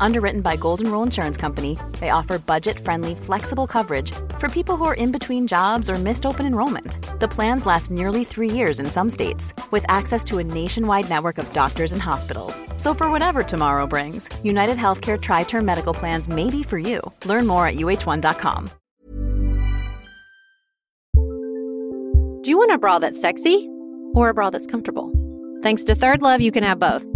[0.00, 4.84] Underwritten by Golden Rule Insurance Company, they offer budget friendly, flexible coverage for people who
[4.84, 6.98] are in between jobs or missed open enrollment.
[7.20, 11.38] The plans last nearly three years in some states, with access to a nationwide network
[11.38, 12.62] of doctors and hospitals.
[12.76, 17.00] So, for whatever tomorrow brings, United Healthcare Tri Term Medical Plans may be for you.
[17.24, 18.70] Learn more at uh1.com.
[22.42, 23.68] Do you want a bra that's sexy
[24.14, 25.10] or a bra that's comfortable?
[25.62, 27.15] Thanks to Third Love, you can have both.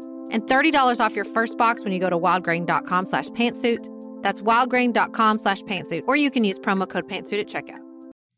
[0.31, 3.87] and $30 off your first box when you go to wildgrain.com slash pantsuit.
[4.23, 7.81] That's wildgrain.com slash pantsuit, or you can use promo code pantsuit at checkout.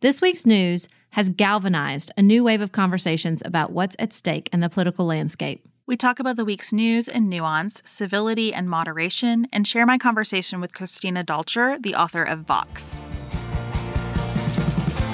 [0.02, 4.59] This week's news has galvanized a new wave of conversations about what's at stake in
[4.59, 5.66] the political landscape.
[5.86, 10.60] We talk about the week's news and nuance, civility and moderation, and share my conversation
[10.60, 12.98] with Christina Dalcher, the author of Vox.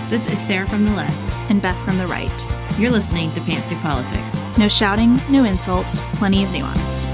[0.09, 2.68] This is Sarah from the left and Beth from the right.
[2.79, 4.45] You're listening to Pantsuit Politics.
[4.57, 7.05] No shouting, no insults, plenty of nuance.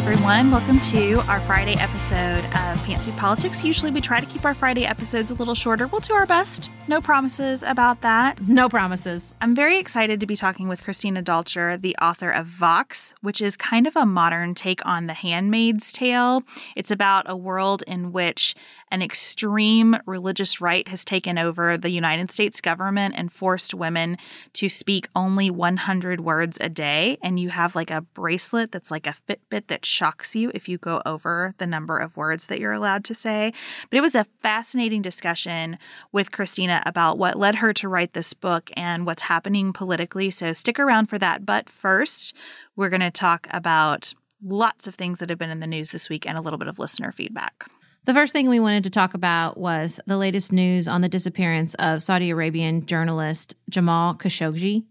[0.00, 0.50] Everyone.
[0.50, 3.62] Welcome to our Friday episode of Pantsuit Politics.
[3.62, 5.86] Usually, we try to keep our Friday episodes a little shorter.
[5.88, 6.70] We'll do our best.
[6.88, 8.40] No promises about that.
[8.48, 9.34] No promises.
[9.42, 13.58] I'm very excited to be talking with Christina Dalcher, the author of Vox, which is
[13.58, 16.44] kind of a modern take on The Handmaid's Tale.
[16.74, 18.54] It's about a world in which
[18.90, 24.16] an extreme religious right has taken over the United States government and forced women
[24.54, 27.18] to speak only 100 words a day.
[27.22, 30.78] And you have like a bracelet that's like a Fitbit that shocks you if you
[30.78, 33.52] go over the number of words that you're allowed to say.
[33.88, 35.78] But it was a fascinating discussion
[36.12, 40.30] with Christina about what led her to write this book and what's happening politically.
[40.30, 41.46] So stick around for that.
[41.46, 42.34] But first,
[42.76, 46.08] we're going to talk about lots of things that have been in the news this
[46.08, 47.66] week and a little bit of listener feedback.
[48.04, 51.74] The first thing we wanted to talk about was the latest news on the disappearance
[51.74, 54.84] of Saudi Arabian journalist Jamal Khashoggi.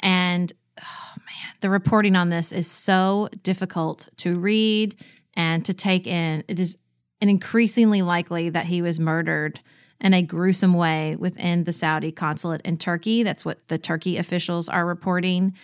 [0.00, 4.96] And oh man, the reporting on this is so difficult to read
[5.34, 6.42] and to take in.
[6.48, 6.76] It is
[7.20, 9.60] increasingly likely that he was murdered
[10.00, 13.22] in a gruesome way within the Saudi consulate in Turkey.
[13.22, 15.54] That's what the Turkey officials are reporting.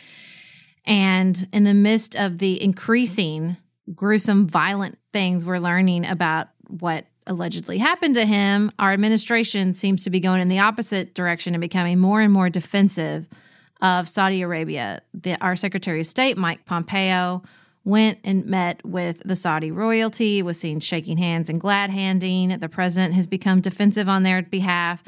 [0.84, 3.56] And in the midst of the increasing
[3.94, 10.10] gruesome, violent things we're learning about what allegedly happened to him, our administration seems to
[10.10, 13.28] be going in the opposite direction and becoming more and more defensive
[13.80, 15.02] of Saudi Arabia.
[15.14, 17.42] The, our Secretary of State, Mike Pompeo,
[17.84, 22.58] went and met with the Saudi royalty, was seen shaking hands and glad handing.
[22.58, 25.02] The president has become defensive on their behalf.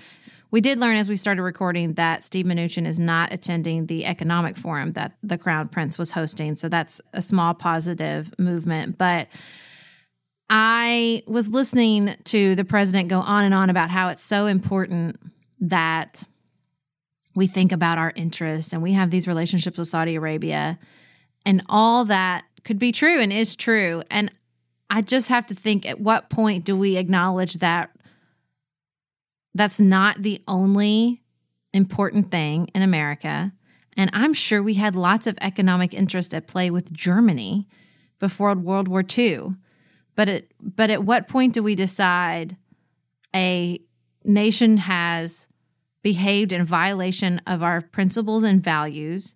[0.50, 4.56] We did learn as we started recording that Steve Mnuchin is not attending the economic
[4.56, 6.56] forum that the Crown Prince was hosting.
[6.56, 8.98] So that's a small positive movement.
[8.98, 9.28] But
[10.52, 15.16] I was listening to the president go on and on about how it's so important
[15.60, 16.24] that
[17.36, 20.76] we think about our interests and we have these relationships with Saudi Arabia
[21.46, 24.02] and all that could be true and is true.
[24.10, 24.34] And
[24.90, 27.90] I just have to think at what point do we acknowledge that
[29.54, 31.22] that's not the only
[31.72, 33.52] important thing in America?
[33.96, 37.68] And I'm sure we had lots of economic interest at play with Germany
[38.18, 39.54] before World War II.
[40.20, 42.58] But at, but at what point do we decide
[43.34, 43.80] a
[44.22, 45.48] nation has
[46.02, 49.34] behaved in violation of our principles and values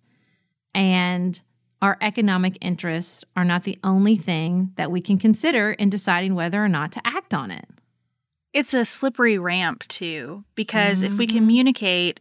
[0.75, 1.41] and
[1.81, 6.63] our economic interests are not the only thing that we can consider in deciding whether
[6.63, 7.65] or not to act on it.
[8.53, 11.13] It's a slippery ramp, too, because mm-hmm.
[11.13, 11.37] if we mm-hmm.
[11.37, 12.19] communicate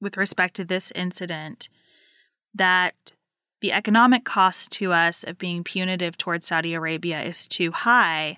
[0.00, 1.68] with respect to this incident
[2.54, 2.94] that
[3.62, 8.36] the economic cost to us of being punitive towards Saudi Arabia is too high,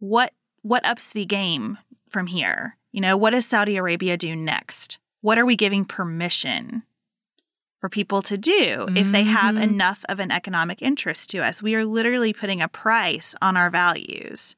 [0.00, 0.32] what
[0.62, 1.78] what ups the game
[2.08, 2.76] from here?
[2.90, 4.98] You know, what does Saudi Arabia do next?
[5.20, 6.82] What are we giving permission
[7.80, 8.96] for people to do mm-hmm.
[8.96, 9.64] if they have mm-hmm.
[9.64, 11.62] enough of an economic interest to us.
[11.62, 14.56] We are literally putting a price on our values.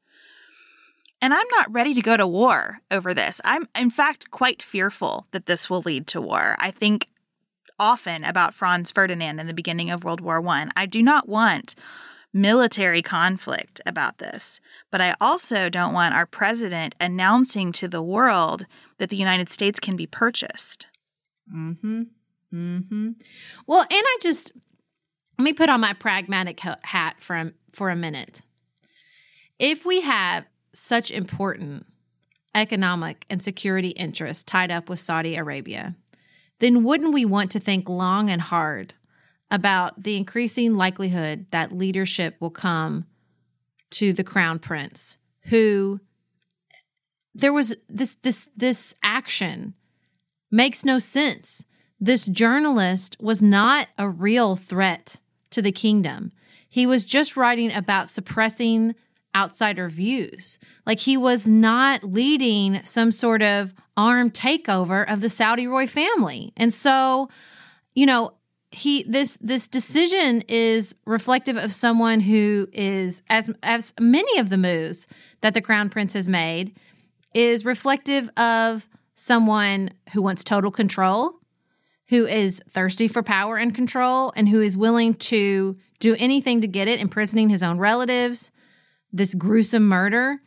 [1.21, 3.39] And I'm not ready to go to war over this.
[3.45, 6.55] I'm, in fact, quite fearful that this will lead to war.
[6.57, 7.09] I think
[7.81, 10.69] often about Franz Ferdinand in the beginning of World War I.
[10.75, 11.73] I do not want
[12.31, 14.61] military conflict about this,
[14.91, 18.67] but I also don't want our president announcing to the world
[18.99, 20.85] that the United States can be purchased.
[21.53, 22.03] Mm-hmm.
[22.53, 23.09] Mm-hmm.
[23.65, 24.51] Well, and I just
[25.39, 28.43] let me put on my pragmatic hat for a, for a minute.
[29.57, 31.87] If we have such important
[32.53, 35.95] economic and security interests tied up with Saudi Arabia,
[36.61, 38.93] then wouldn't we want to think long and hard
[39.51, 43.05] about the increasing likelihood that leadership will come
[43.89, 45.99] to the crown prince who
[47.35, 49.73] there was this this this action
[50.49, 51.65] makes no sense
[52.03, 55.17] this journalist was not a real threat
[55.51, 56.31] to the kingdom.
[56.67, 58.95] He was just writing about suppressing
[59.35, 60.59] outsider views.
[60.85, 66.53] Like he was not leading some sort of armed takeover of the Saudi royal family.
[66.57, 67.29] And so,
[67.93, 68.33] you know,
[68.71, 74.57] he this this decision is reflective of someone who is as as many of the
[74.57, 75.07] moves
[75.41, 76.77] that the crown prince has made
[77.33, 81.41] is reflective of someone who wants total control
[82.11, 86.67] who is thirsty for power and control and who is willing to do anything to
[86.67, 88.51] get it, imprisoning his own relatives,
[89.11, 90.41] this gruesome murder.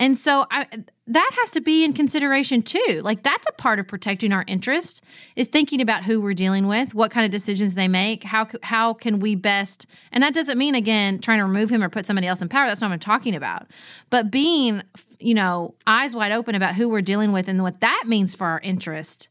[0.00, 0.66] And so I,
[1.08, 3.00] that has to be in consideration too.
[3.02, 5.04] Like that's a part of protecting our interest
[5.36, 8.94] is thinking about who we're dealing with, what kind of decisions they make, how how
[8.94, 9.86] can we best.
[10.10, 12.66] And that doesn't mean again trying to remove him or put somebody else in power.
[12.66, 13.66] That's not what I'm talking about.
[14.08, 14.82] But being,
[15.18, 18.46] you know, eyes wide open about who we're dealing with and what that means for
[18.46, 19.28] our interest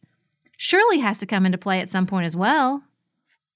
[0.55, 2.83] surely has to come into play at some point as well.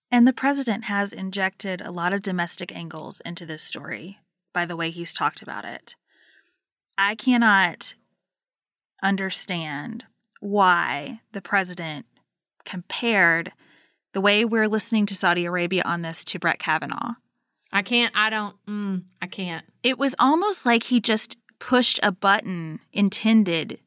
[0.10, 4.20] And the president has injected a lot of domestic angles into this story
[4.54, 5.96] by the way he's talked about it.
[6.98, 7.96] I cannot
[9.02, 10.06] understand
[10.40, 12.06] why the president
[12.66, 13.52] compared
[14.14, 17.14] the way we're listening to Saudi Arabia on this to Brett Kavanaugh.
[17.72, 19.66] I can't, I don't, mm, I can't.
[19.82, 23.80] It was almost like he just pushed a button intended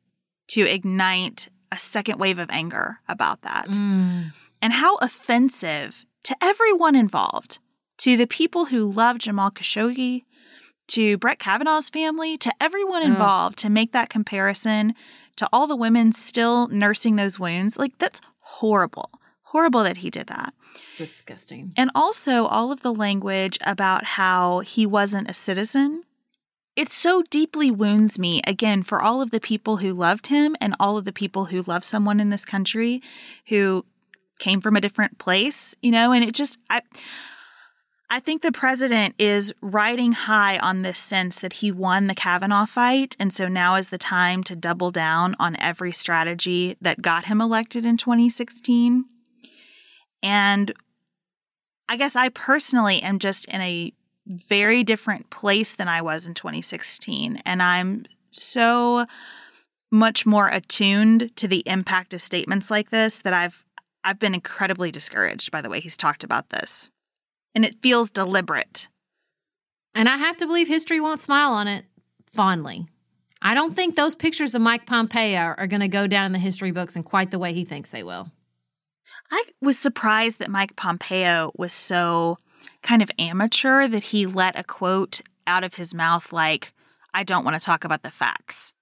[0.48, 3.68] to ignite a second wave of anger about that.
[3.68, 4.32] Mm.
[4.60, 7.60] And how offensive to everyone involved,
[7.98, 10.24] to the people who love Jamal Khashoggi,
[10.88, 13.06] to Brett Kavanaugh's family, to everyone oh.
[13.06, 14.94] involved, to make that comparison
[15.36, 17.76] to all the women still nursing those wounds.
[17.76, 19.10] Like, that's horrible.
[19.42, 20.54] Horrible that he did that.
[20.74, 21.72] It's disgusting.
[21.76, 26.02] And also, all of the language about how he wasn't a citizen
[26.76, 30.76] it so deeply wounds me, again, for all of the people who loved him and
[30.78, 33.02] all of the people who love someone in this country
[33.48, 33.86] who
[34.38, 36.82] came from a different place, you know, and it just, I,
[38.08, 42.66] I think the president is riding high on this sense that he won the Kavanaugh
[42.66, 43.16] fight.
[43.18, 47.40] And so now is the time to double down on every strategy that got him
[47.40, 49.06] elected in 2016.
[50.22, 50.72] And
[51.88, 53.92] I guess I personally am just in a
[54.26, 57.42] very different place than I was in 2016.
[57.44, 59.06] And I'm so
[59.90, 63.64] much more attuned to the impact of statements like this that I've
[64.04, 66.90] I've been incredibly discouraged by the way he's talked about this.
[67.56, 68.86] And it feels deliberate.
[69.94, 71.86] And I have to believe history won't smile on it
[72.26, 72.86] fondly.
[73.40, 76.38] I don't think those pictures of Mike Pompeo are going to go down in the
[76.38, 78.30] history books in quite the way he thinks they will.
[79.30, 82.36] I was surprised that Mike Pompeo was so
[82.82, 86.72] kind of amateur that he let a quote out of his mouth like,
[87.14, 88.74] I don't want to talk about the facts.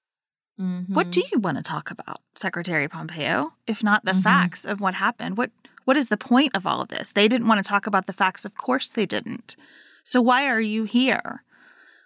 [0.60, 0.94] Mm-hmm.
[0.94, 4.20] What do you want to talk about, Secretary Pompeo, if not the mm-hmm.
[4.20, 5.36] facts of what happened?
[5.36, 5.50] What
[5.84, 7.12] what is the point of all of this?
[7.12, 8.44] They didn't want to talk about the facts.
[8.44, 9.56] Of course they didn't.
[10.02, 11.42] So why are you here?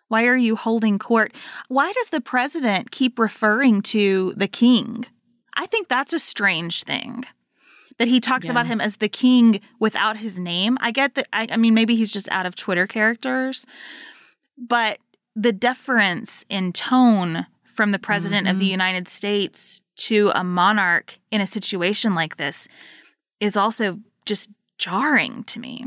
[0.08, 1.35] Why are you holding court?
[1.68, 5.04] Why does the president keep referring to the king?
[5.54, 7.25] I think that's a strange thing.
[7.99, 8.52] That he talks yeah.
[8.52, 10.78] about him as the king without his name.
[10.80, 11.26] I get that.
[11.32, 13.66] I, I mean, maybe he's just out of Twitter characters,
[14.56, 14.99] but
[15.35, 18.54] the deference in tone from the president mm-hmm.
[18.54, 18.73] of the mm-hmm.
[18.73, 22.68] United States to a monarch in a situation like this
[23.40, 25.85] is also just jarring to me.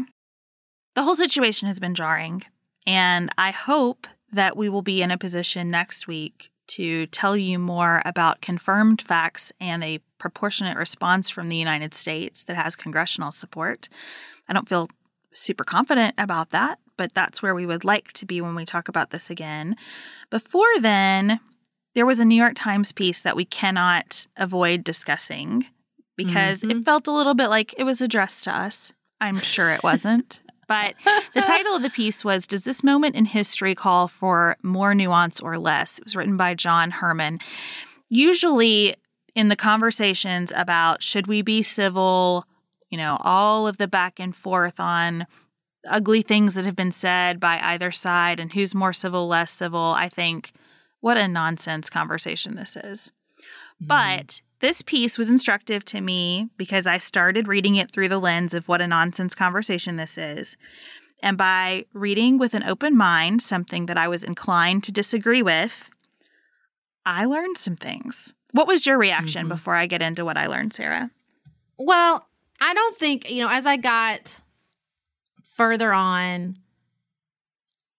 [0.96, 2.44] The whole situation has been jarring.
[2.86, 7.60] And I hope that we will be in a position next week to tell you
[7.60, 13.32] more about confirmed facts and a proportionate response from the United States that has congressional
[13.32, 13.90] support.
[14.48, 14.90] I don't feel
[15.34, 18.88] super confident about that, but that's where we would like to be when we talk
[18.88, 19.76] about this again.
[20.30, 21.40] Before then,
[21.94, 25.66] there was a New York Times piece that we cannot avoid discussing
[26.26, 26.80] because mm-hmm.
[26.80, 28.94] it felt a little bit like it was addressed to us.
[29.20, 30.42] I'm sure it wasn't.
[30.68, 30.96] But
[31.34, 35.40] the title of the piece was Does This Moment in History Call for More Nuance
[35.40, 35.98] or Less?
[35.98, 37.42] It was written by John Herrman.
[38.10, 38.96] Usually,
[39.36, 42.46] in the conversations about should we be civil,
[42.90, 45.28] you know, all of the back and forth on
[45.88, 49.94] ugly things that have been said by either side and who's more civil, less civil,
[49.98, 50.52] I think
[51.00, 53.12] what a nonsense conversation this is.
[53.82, 53.88] Mm-hmm.
[53.88, 58.54] But this piece was instructive to me because I started reading it through the lens
[58.54, 60.56] of what a nonsense conversation this is.
[61.22, 65.90] And by reading with an open mind, something that I was inclined to disagree with,
[67.06, 68.34] I learned some things.
[68.52, 69.50] What was your reaction mm-hmm.
[69.50, 71.12] before I get into what I learned, Sarah?
[71.78, 72.28] Well,
[72.60, 74.40] I don't think, you know, as I got
[75.56, 76.56] further on,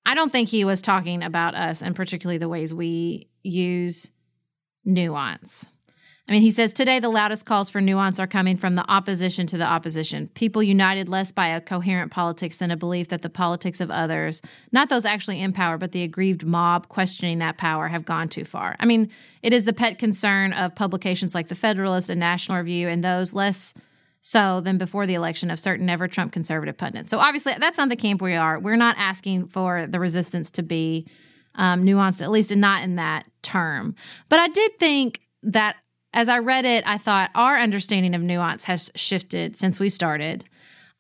[0.05, 4.11] I don't think he was talking about us and particularly the ways we use
[4.85, 5.67] nuance.
[6.29, 9.47] I mean, he says today the loudest calls for nuance are coming from the opposition
[9.49, 10.29] to the opposition.
[10.35, 14.41] People united less by a coherent politics than a belief that the politics of others,
[14.71, 18.45] not those actually in power, but the aggrieved mob questioning that power, have gone too
[18.45, 18.77] far.
[18.79, 19.11] I mean,
[19.43, 23.33] it is the pet concern of publications like The Federalist and National Review and those
[23.33, 23.75] less
[24.21, 27.11] so than before the election of certain never Trump conservative pundits.
[27.11, 28.61] So obviously, that's not the camp we are.
[28.61, 31.09] We're not asking for the resistance to be
[31.57, 33.97] um, nuanced, at least not in that term.
[34.29, 35.75] But I did think that
[36.15, 40.45] as I read it, I thought our understanding of nuance has shifted since we started.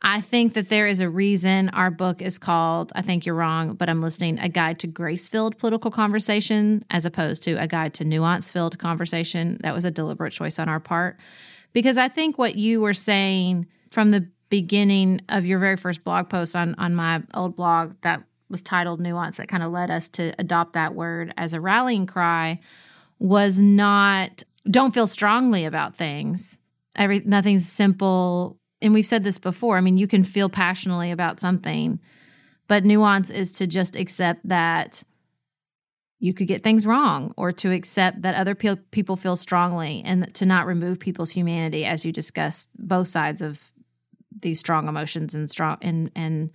[0.04, 3.74] I think that there is a reason our book is called, I think you're wrong,
[3.74, 7.94] but I'm listening, A Guide to Grace Filled Political Conversation, as opposed to A Guide
[7.94, 9.58] to Nuance Filled Conversation.
[9.62, 11.18] That was a deliberate choice on our part.
[11.72, 16.28] Because I think what you were saying from the beginning of your very first blog
[16.28, 20.08] post on, on my old blog that was titled Nuance, that kind of led us
[20.08, 22.58] to adopt that word as a rallying cry,
[23.20, 26.58] was not don't feel strongly about things.
[26.96, 28.58] Every nothing's simple.
[28.80, 29.76] And we've said this before.
[29.76, 32.00] I mean, you can feel passionately about something,
[32.68, 35.02] but nuance is to just accept that
[36.18, 40.32] you could get things wrong or to accept that other pe- people feel strongly and
[40.34, 43.72] to not remove people's humanity as you discuss both sides of
[44.40, 46.52] these strong emotions and strong and and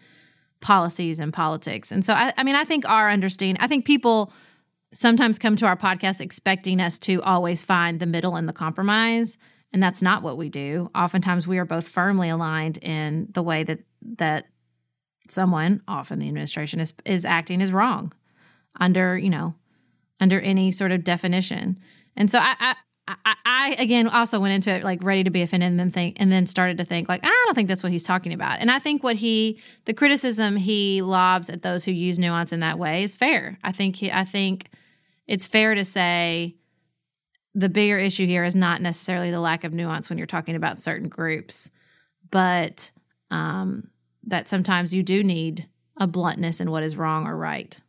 [0.61, 1.91] policies and politics.
[1.91, 4.31] And so I, I mean I think our understanding I think people
[4.97, 9.37] sometimes come to our podcast expecting us to always find the middle and the compromise
[9.71, 13.63] and that's not what we do oftentimes we are both firmly aligned in the way
[13.63, 14.45] that that
[15.29, 18.11] someone often the administration is is acting is wrong
[18.79, 19.53] under you know
[20.19, 21.77] under any sort of definition
[22.15, 22.75] and so i i
[23.09, 26.17] I, I again also went into it like ready to be offended and then think
[26.19, 28.59] and then started to think like I don't think that's what he's talking about.
[28.59, 32.59] And I think what he the criticism he lobs at those who use nuance in
[32.59, 33.57] that way is fair.
[33.63, 34.71] I think he, I think
[35.27, 36.55] it's fair to say
[37.53, 40.81] the bigger issue here is not necessarily the lack of nuance when you're talking about
[40.81, 41.69] certain groups,
[42.29, 42.91] but
[43.31, 43.89] um,
[44.23, 45.67] that sometimes you do need
[45.99, 47.81] a bluntness in what is wrong or right.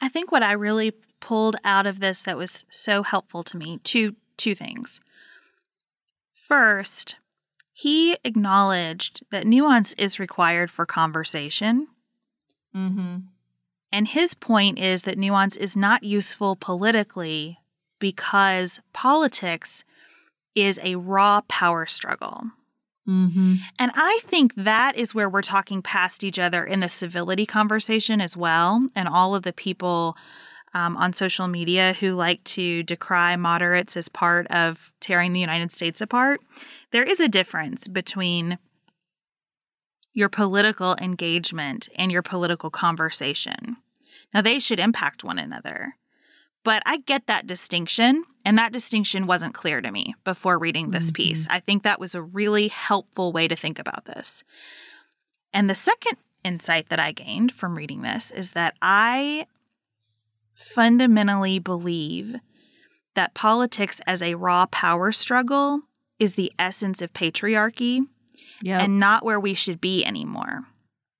[0.00, 3.80] I think what I really pulled out of this that was so helpful to me
[3.82, 5.00] two two things.
[6.32, 7.16] First,
[7.72, 11.88] he acknowledged that nuance is required for conversation.
[12.74, 13.16] Mm-hmm.
[13.92, 17.58] And his point is that nuance is not useful politically
[17.98, 19.84] because politics
[20.54, 22.44] is a raw power struggle.
[23.08, 23.56] Mm-hmm.
[23.78, 28.20] And I think that is where we're talking past each other in the civility conversation
[28.20, 28.86] as well.
[28.94, 30.16] And all of the people
[30.74, 35.72] um, on social media who like to decry moderates as part of tearing the United
[35.72, 36.40] States apart.
[36.90, 38.58] There is a difference between
[40.18, 43.76] your political engagement and your political conversation.
[44.34, 45.94] Now, they should impact one another.
[46.64, 51.06] But I get that distinction, and that distinction wasn't clear to me before reading this
[51.06, 51.22] mm-hmm.
[51.22, 51.46] piece.
[51.48, 54.42] I think that was a really helpful way to think about this.
[55.54, 59.46] And the second insight that I gained from reading this is that I
[60.52, 62.34] fundamentally believe
[63.14, 65.82] that politics as a raw power struggle
[66.18, 68.00] is the essence of patriarchy
[68.62, 68.82] yep.
[68.82, 70.64] and not where we should be anymore.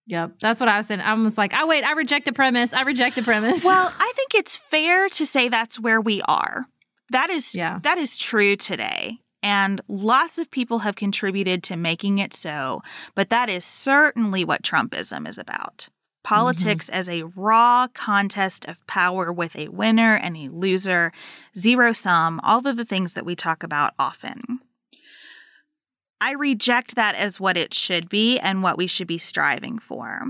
[0.07, 0.39] Yep.
[0.41, 1.01] That's what I was saying.
[1.01, 2.73] I was like, oh, wait, I reject the premise.
[2.73, 3.65] I reject the premise.
[3.65, 6.67] Well, I think it's fair to say that's where we are.
[7.11, 7.79] That is, yeah.
[7.83, 9.19] that is true today.
[9.43, 12.83] And lots of people have contributed to making it so.
[13.15, 15.89] But that is certainly what Trumpism is about
[16.25, 16.95] politics mm-hmm.
[16.95, 21.11] as a raw contest of power with a winner and a loser,
[21.57, 24.61] zero sum, all of the things that we talk about often.
[26.21, 30.27] I reject that as what it should be and what we should be striving for.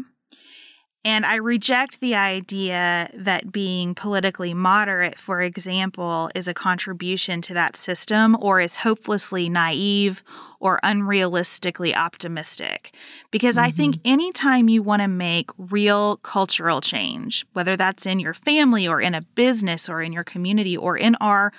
[1.05, 7.55] And I reject the idea that being politically moderate, for example, is a contribution to
[7.55, 10.23] that system or is hopelessly naive
[10.61, 12.93] or unrealistically optimistic.
[13.31, 13.67] Because mm-hmm.
[13.67, 14.13] I think mm-hmm.
[14.13, 19.15] anytime you want to make real cultural change, whether that's in your family or in
[19.15, 21.53] a business or in your community or in our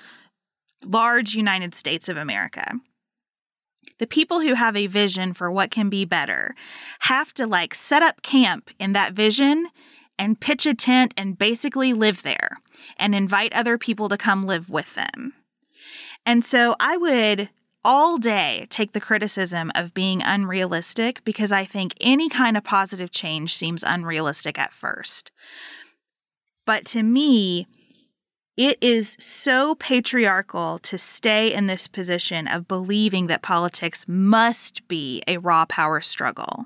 [0.83, 2.73] large United States of America,
[3.99, 6.55] the people who have a vision for what can be better
[6.99, 9.67] have to like set up camp in that vision
[10.17, 12.59] and pitch a tent and basically live there
[12.97, 15.33] and invite other people to come live with them.
[16.25, 17.49] And so I would
[17.85, 23.11] all day take the criticism of being unrealistic because I think any kind of positive
[23.11, 25.31] change seems unrealistic at first.
[26.65, 27.67] But to me,
[28.59, 35.23] it is so patriarchal to stay in this position of believing that politics must be
[35.29, 36.65] a raw power struggle.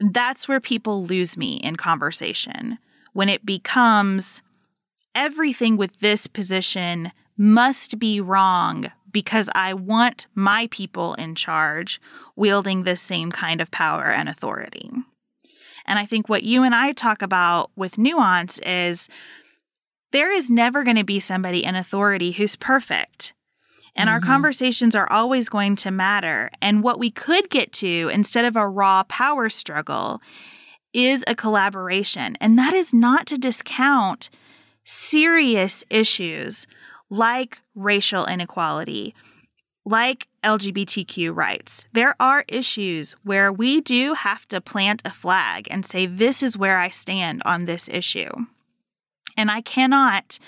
[0.00, 2.78] That's where people lose me in conversation
[3.12, 4.42] when it becomes
[5.14, 12.00] everything with this position must be wrong because I want my people in charge
[12.34, 14.90] wielding this same kind of power and authority.
[15.86, 19.08] And I think what you and I talk about with nuance is
[20.12, 23.34] there is never going to be somebody in authority who's perfect.
[23.94, 24.14] And mm-hmm.
[24.14, 26.50] our conversations are always going to matter.
[26.60, 30.20] And what we could get to instead of a raw power struggle
[30.92, 32.36] is a collaboration.
[32.40, 34.30] And that is not to discount
[34.84, 36.66] serious issues
[37.10, 39.14] like racial inequality,
[39.84, 41.86] like LGBTQ rights.
[41.92, 46.56] There are issues where we do have to plant a flag and say, this is
[46.56, 48.46] where I stand on this issue
[49.36, 50.38] and I cannot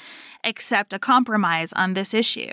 [0.44, 2.52] accept a compromise on this issue.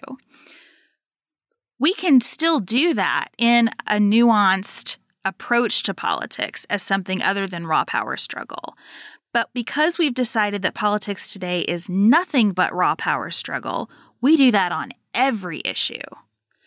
[1.79, 7.67] We can still do that in a nuanced approach to politics as something other than
[7.67, 8.77] raw power struggle.
[9.33, 13.89] But because we've decided that politics today is nothing but raw power struggle,
[14.21, 15.99] we do that on every issue.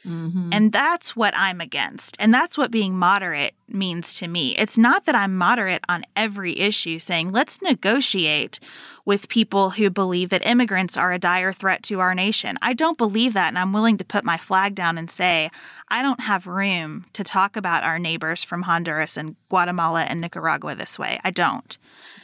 [0.09, 0.51] Mm-hmm.
[0.53, 2.16] And that's what I'm against.
[2.18, 4.57] And that's what being moderate means to me.
[4.57, 8.59] It's not that I'm moderate on every issue, saying, let's negotiate
[9.05, 12.59] with people who believe that immigrants are a dire threat to our nation.
[12.62, 13.49] I don't believe that.
[13.49, 15.51] And I'm willing to put my flag down and say,
[15.88, 20.75] I don't have room to talk about our neighbors from Honduras and Guatemala and Nicaragua
[20.75, 21.21] this way.
[21.23, 21.77] I don't.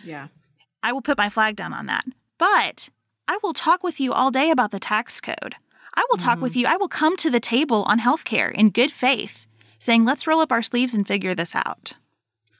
[0.02, 0.28] Yeah.
[0.82, 2.04] I will put my flag down on that.
[2.38, 2.88] But
[3.26, 5.56] I will talk with you all day about the tax code.
[5.96, 6.42] I will talk mm-hmm.
[6.42, 6.66] with you.
[6.66, 9.46] I will come to the table on healthcare in good faith,
[9.78, 11.94] saying, let's roll up our sleeves and figure this out.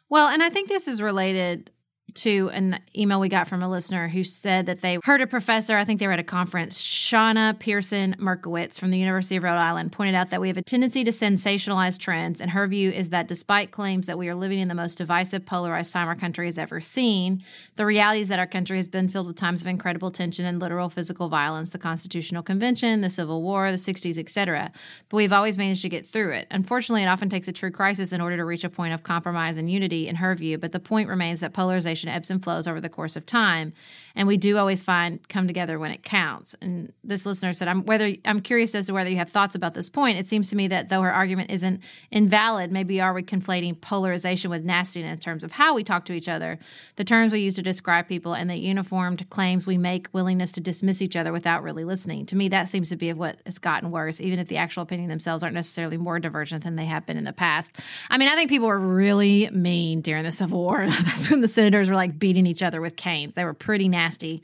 [0.09, 1.71] Well, and I think this is related
[2.15, 5.77] to an email we got from a listener who said that they heard a professor,
[5.77, 9.57] I think they were at a conference, Shanna Pearson Merkowitz from the University of Rhode
[9.57, 12.41] Island, pointed out that we have a tendency to sensationalize trends.
[12.41, 15.45] And her view is that despite claims that we are living in the most divisive,
[15.45, 17.43] polarized time our country has ever seen,
[17.77, 20.61] the reality is that our country has been filled with times of incredible tension and
[20.61, 24.73] literal physical violence, the Constitutional Convention, the Civil War, the 60s, etc.
[25.09, 26.47] But we've always managed to get through it.
[26.51, 29.59] Unfortunately, it often takes a true crisis in order to reach a point of compromise
[29.59, 30.59] and unity, in her view.
[30.59, 33.73] But the point remains that polarization ebbs and flows over the course of time.
[34.17, 36.55] And we do always find come together when it counts.
[36.61, 39.75] And this listener said i'm whether i'm curious as to whether you have thoughts about
[39.75, 40.19] this point.
[40.19, 44.51] It seems to me that though her argument isn't invalid maybe are we conflating polarization
[44.51, 46.59] with nastiness in terms of how we talk to each other?
[46.97, 50.61] The terms we use to describe people and the uniformed claims we make willingness to
[50.61, 52.27] dismiss each other without really listening.
[52.27, 54.85] To me that seems to be of what has gotten worse even if the actual
[54.85, 57.77] opinion themselves aren't necessarily more divergent than they have been in the past.
[58.11, 60.87] I mean i think people were really mean during the civil war.
[60.89, 63.35] That's when the senators were like beating each other with canes.
[63.35, 64.43] They were pretty nasty.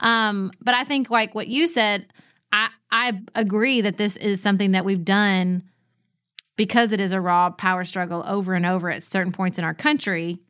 [0.00, 2.06] Um, but I think like what you said,
[2.52, 5.62] I I agree that this is something that we've done
[6.56, 9.74] because it is a raw power struggle over and over at certain points in our
[9.74, 10.40] country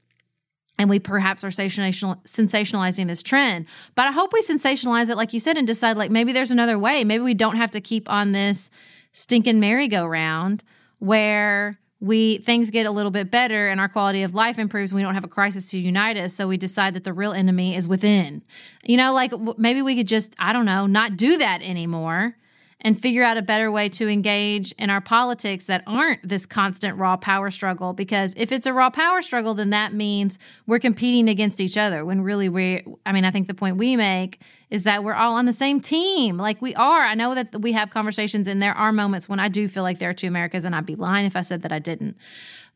[0.79, 3.67] and we perhaps are sensationalizing this trend.
[3.95, 6.79] But I hope we sensationalize it, like you said, and decide like maybe there's another
[6.79, 7.05] way.
[7.05, 8.71] Maybe we don't have to keep on this
[9.13, 10.65] stinking merry-go-round
[10.99, 15.03] where we things get a little bit better and our quality of life improves we
[15.03, 17.87] don't have a crisis to unite us so we decide that the real enemy is
[17.87, 18.43] within.
[18.85, 22.35] You know like maybe we could just i don't know not do that anymore
[22.83, 26.97] and figure out a better way to engage in our politics that aren't this constant
[26.97, 27.93] raw power struggle.
[27.93, 32.05] Because if it's a raw power struggle, then that means we're competing against each other
[32.05, 34.41] when really we, I mean, I think the point we make
[34.71, 36.39] is that we're all on the same team.
[36.39, 37.05] Like we are.
[37.05, 39.99] I know that we have conversations and there are moments when I do feel like
[39.99, 42.17] there are two Americas, and I'd be lying if I said that I didn't.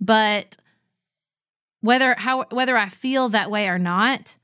[0.00, 0.56] But
[1.80, 4.36] whether how whether I feel that way or not,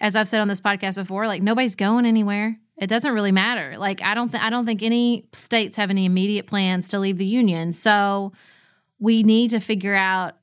[0.00, 2.58] as I've said on this podcast before, like nobody's going anywhere.
[2.78, 3.76] It doesn't really matter.
[3.76, 7.18] Like I don't th- I don't think any states have any immediate plans to leave
[7.18, 7.72] the union.
[7.72, 8.32] So
[9.00, 10.34] we need to figure out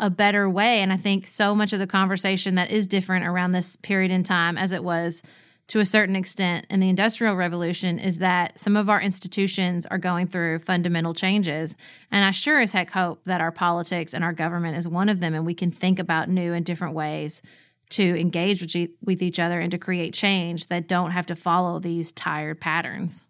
[0.00, 3.52] a better way and I think so much of the conversation that is different around
[3.52, 5.22] this period in time as it was
[5.66, 9.98] to a certain extent in the industrial revolution is that some of our institutions are
[9.98, 11.74] going through fundamental changes
[12.12, 15.18] and I sure as heck hope that our politics and our government is one of
[15.18, 17.42] them and we can think about new and different ways
[17.90, 21.78] to engage with, with each other and to create change that don't have to follow
[21.78, 23.24] these tired patterns.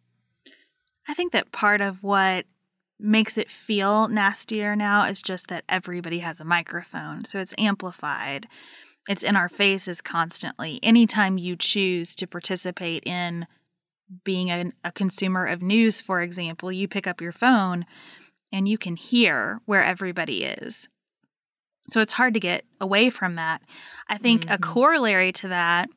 [1.09, 2.45] I think that part of what
[3.01, 7.25] makes it feel nastier now is just that everybody has a microphone.
[7.25, 8.49] So it's amplified.
[9.09, 10.81] It's in our faces constantly.
[10.83, 13.47] Anytime you choose to participate in
[14.25, 17.87] being a, a consumer of news, for example, you pick up your phone
[18.53, 20.89] and you can hear where everybody is.
[21.91, 23.63] So it's hard to get away from that.
[24.09, 24.53] I think mm-hmm.
[24.53, 25.89] a corollary to that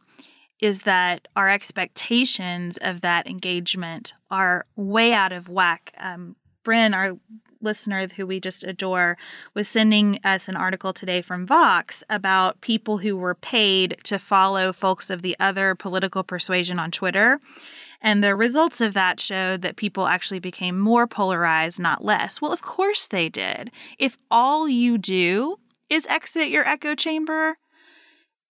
[0.60, 5.92] is that our expectations of that engagement are way out of whack.
[5.98, 7.18] Um, Bryn, our
[7.62, 9.18] listener who we just adore,
[9.54, 14.72] was sending us an article today from Vox about people who were paid to follow
[14.72, 17.40] folks of the other political persuasion on Twitter.
[18.02, 22.42] And the results of that showed that people actually became more polarized, not less.
[22.42, 23.72] Well, of course they did.
[24.00, 25.58] If all you do
[25.92, 27.58] is exit your echo chamber,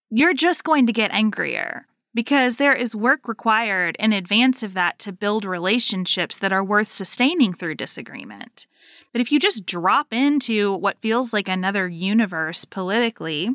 [0.10, 5.00] you're just going to get angrier because there is work required in advance of that
[5.00, 8.68] to build relationships that are worth sustaining through disagreement.
[9.12, 13.50] But if you just drop into what feels like another universe politically,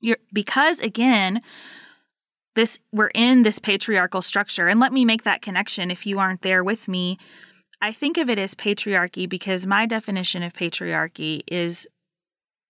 [0.00, 1.42] you're because again,
[2.54, 6.42] this we're in this patriarchal structure and let me make that connection if you aren't
[6.42, 7.18] there with me.
[7.82, 11.86] I think of it as patriarchy because my definition of patriarchy is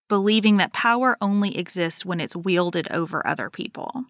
[0.08, 4.04] believing that power only exists when it's wielded over other people.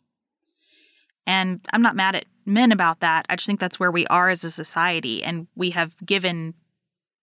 [1.27, 3.27] And I'm not mad at men about that.
[3.29, 5.25] I just think that's where we are as a society.
[5.25, 6.55] And we have given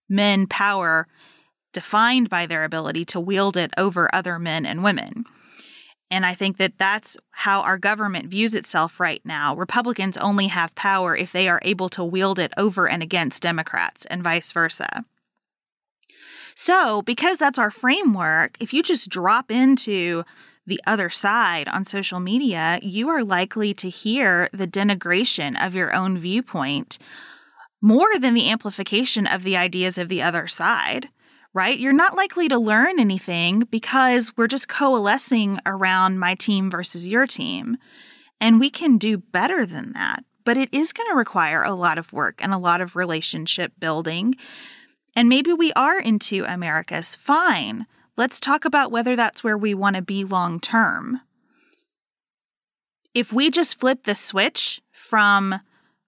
[0.10, 1.08] men power
[1.72, 5.26] defined by their ability to wield it over other men and women.
[6.12, 9.56] And I think that that's how our government views itself right now.
[9.56, 14.06] Republicans only have power if they are able to wield it over and against Democrats
[14.06, 15.06] and vice versa.
[16.56, 20.24] So, because that's our framework, if you just drop into
[20.66, 25.94] the other side on social media, you are likely to hear the denigration of your
[25.94, 26.98] own viewpoint
[27.82, 31.10] more than the amplification of the ideas of the other side,
[31.54, 31.78] right?
[31.78, 37.28] You're not likely to learn anything because we're just coalescing around my team versus your
[37.28, 37.76] team.
[38.40, 40.24] And we can do better than that.
[40.46, 43.74] But it is going to require a lot of work and a lot of relationship
[43.80, 44.36] building
[45.16, 47.16] and maybe we are into Americas.
[47.16, 47.86] Fine.
[48.16, 51.22] Let's talk about whether that's where we want to be long term.
[53.14, 55.60] If we just flip the switch from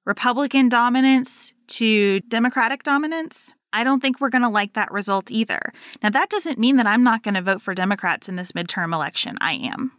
[0.05, 5.73] Republican dominance to Democratic dominance, I don't think we're going to like that result either.
[6.01, 8.93] Now, that doesn't mean that I'm not going to vote for Democrats in this midterm
[8.93, 9.37] election.
[9.41, 9.91] I am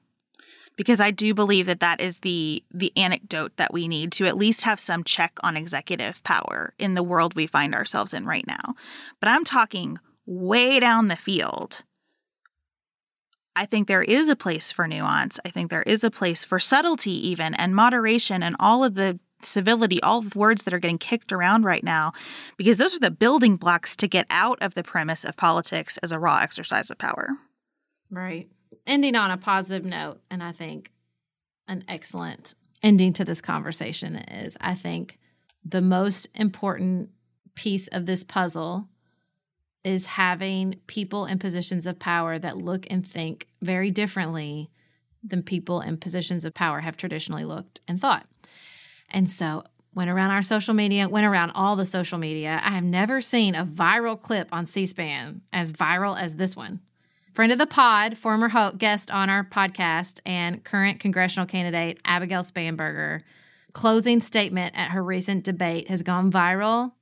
[0.76, 4.36] because I do believe that that is the the anecdote that we need to at
[4.36, 8.46] least have some check on executive power in the world we find ourselves in right
[8.46, 8.74] now.
[9.20, 11.84] But I'm talking way down the field.
[13.54, 15.40] I think there is a place for nuance.
[15.44, 19.18] I think there is a place for subtlety even and moderation and all of the
[19.42, 22.12] civility, all the words that are getting kicked around right now,
[22.58, 26.12] because those are the building blocks to get out of the premise of politics as
[26.12, 27.30] a raw exercise of power.
[28.10, 28.48] Right
[28.86, 30.92] ending on a positive note, and I think
[31.68, 35.18] an excellent ending to this conversation is I think
[35.64, 37.10] the most important
[37.54, 38.88] piece of this puzzle
[39.84, 44.70] is having people in positions of power that look and think very differently
[45.22, 48.26] than people in positions of power have traditionally looked and thought.
[49.08, 52.60] And so went around our social media, went around all the social media.
[52.62, 56.80] I have never seen a viral clip on C SPAN as viral as this one.
[57.36, 62.40] Friend of the pod, former ho- guest on our podcast, and current congressional candidate Abigail
[62.40, 63.20] Spanberger,
[63.74, 66.92] closing statement at her recent debate has gone viral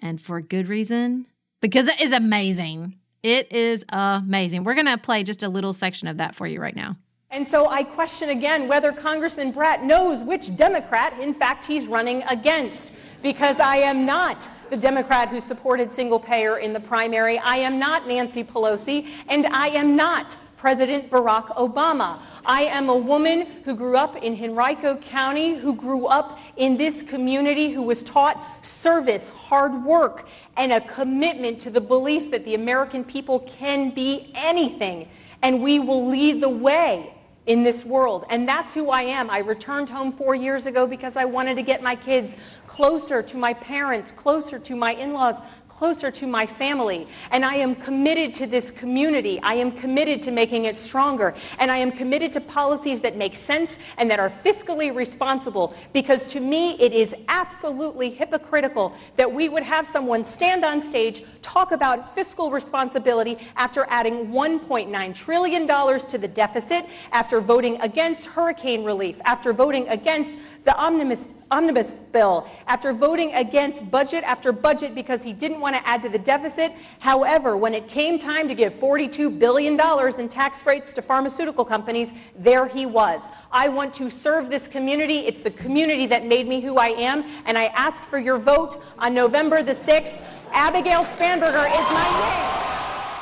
[0.00, 1.26] and for good reason
[1.60, 2.96] because it is amazing.
[3.22, 4.64] It is amazing.
[4.64, 6.96] We're going to play just a little section of that for you right now.
[7.32, 12.22] And so I question again whether Congressman Brat knows which Democrat, in fact, he's running
[12.24, 12.92] against.
[13.22, 17.38] Because I am not the Democrat who supported single payer in the primary.
[17.38, 22.18] I am not Nancy Pelosi, and I am not President Barack Obama.
[22.44, 27.02] I am a woman who grew up in Henrico County, who grew up in this
[27.02, 32.54] community, who was taught service, hard work, and a commitment to the belief that the
[32.54, 35.08] American people can be anything,
[35.40, 37.10] and we will lead the way
[37.46, 38.24] in this world.
[38.30, 39.28] And that's who I am.
[39.28, 43.36] I returned home four years ago because I wanted to get my kids closer to
[43.36, 45.40] my parents, closer to my in laws,
[45.78, 47.06] closer to my family.
[47.30, 49.40] And I am committed to this community.
[49.42, 51.34] I am committed to making it stronger.
[51.58, 55.74] And I am committed to policies that make sense and that are fiscally responsible.
[55.92, 61.24] Because to me, it is absolutely hypocritical that we would have someone stand on stage,
[61.42, 68.84] talk about fiscal responsibility after adding $1.9 trillion to the deficit, after voting against hurricane
[68.84, 75.22] relief, after voting against the omnibus, omnibus bill, after voting against budget after budget because
[75.22, 76.72] he didn't want to add to the deficit.
[76.98, 79.78] However, when it came time to give $42 billion
[80.18, 83.22] in tax rates to pharmaceutical companies, there he was.
[83.52, 85.18] I want to serve this community.
[85.18, 88.82] It's the community that made me who I am, and I ask for your vote
[88.98, 90.18] on November the 6th.
[90.52, 92.62] Abigail Spanberger is my name.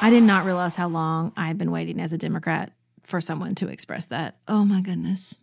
[0.02, 3.54] I did not realize how long I had been waiting as a Democrat for someone
[3.56, 4.36] to express that.
[4.48, 5.34] Oh my goodness.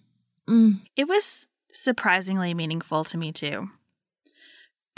[0.50, 0.82] Mm.
[0.95, 1.47] It was
[1.78, 3.70] surprisingly meaningful to me too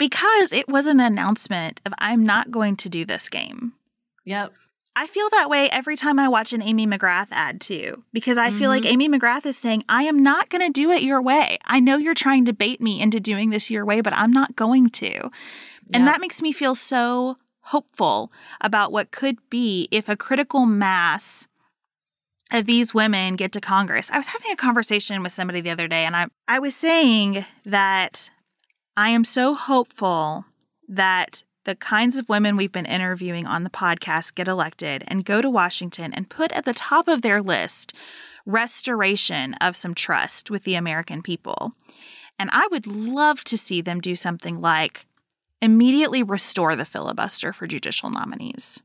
[0.00, 3.74] because it was an announcement of I'm not going to do this game.
[4.24, 4.54] Yep.
[4.96, 8.48] I feel that way every time I watch an Amy McGrath ad too, because I
[8.48, 8.58] mm-hmm.
[8.58, 9.02] feel like mm-hmm.
[9.02, 11.58] Amy McGrath is saying, I am not going to do it your way.
[11.66, 14.56] I know you're trying to bait me into doing this your way, but I'm not
[14.56, 15.06] going to.
[15.06, 15.30] Yep.
[15.92, 21.46] And that makes me feel so hopeful about what could be if a critical mass
[22.52, 24.10] of these women get to Congress.
[24.10, 27.44] I was having a conversation with somebody the other day, and I, I was saying
[27.64, 28.30] that
[28.96, 30.44] I am so hopeful
[30.88, 35.40] that the kinds of women we've been interviewing on the podcast get elected and go
[35.40, 37.92] to Washington and put at the top of their list
[38.46, 41.72] restoration of some trust with the American people.
[42.38, 45.04] And I would love to see them do something like
[45.60, 48.82] immediately restore the filibuster for judicial nominees.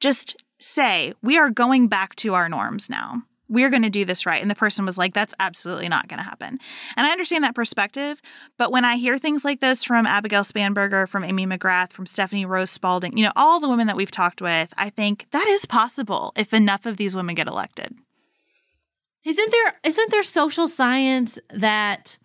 [0.00, 4.26] Just say, we are going back to our norms now we're going to do this
[4.26, 4.42] right.
[4.42, 6.58] And the person was like, that's absolutely not going to happen.
[6.96, 8.20] And I understand that perspective.
[8.56, 12.46] But when I hear things like this from Abigail Spanberger, from Amy McGrath, from Stephanie
[12.46, 15.66] Rose Spalding, you know, all the women that we've talked with, I think that is
[15.66, 17.94] possible if enough of these women get elected.
[19.24, 22.16] Isn't there isn't there social science that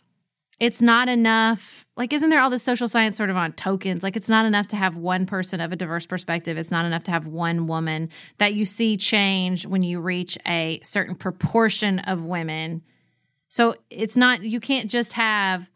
[0.61, 4.03] it's not enough like isn't there all this social science sort of on tokens?
[4.03, 6.55] Like it's not enough to have one person of a diverse perspective.
[6.55, 10.79] It's not enough to have one woman that you see change when you reach a
[10.83, 12.83] certain proportion of women.
[13.49, 15.69] So it's not you can't just have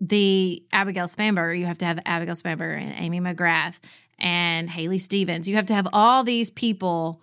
[0.00, 3.78] the abigail spanberger you have to have abigail spanberger and amy mcgrath
[4.18, 5.48] and haley stevens.
[5.48, 7.22] You have to have all these people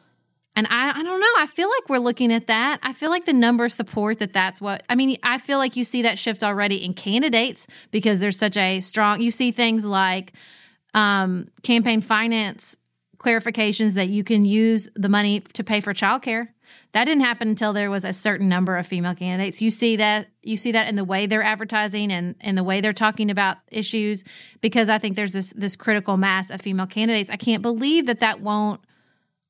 [0.55, 1.33] and I, I don't know.
[1.37, 2.79] I feel like we're looking at that.
[2.83, 5.83] I feel like the numbers support that that's what, I mean, I feel like you
[5.83, 10.33] see that shift already in candidates because there's such a strong, you see things like
[10.93, 12.75] um, campaign finance
[13.17, 16.49] clarifications that you can use the money to pay for childcare.
[16.93, 19.61] That didn't happen until there was a certain number of female candidates.
[19.61, 22.81] You see that you see that in the way they're advertising and in the way
[22.81, 24.23] they're talking about issues
[24.59, 27.29] because I think there's this this critical mass of female candidates.
[27.29, 28.81] I can't believe that that won't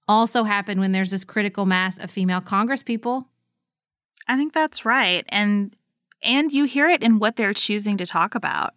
[0.08, 3.28] also happen when there's this critical mass of female Congress people.
[4.28, 5.26] I think that's right.
[5.30, 5.76] And
[6.24, 8.74] and you hear it in what they're choosing to talk about.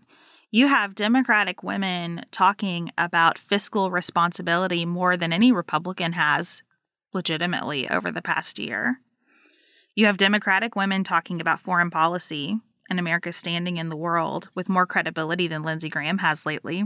[0.51, 6.63] You have Democratic women talking about fiscal responsibility more than any Republican has
[7.13, 9.01] legitimately over the past year.
[9.95, 12.59] You have Democratic women talking about foreign policy
[12.89, 16.85] and America's standing in the world with more credibility than Lindsey Graham has lately.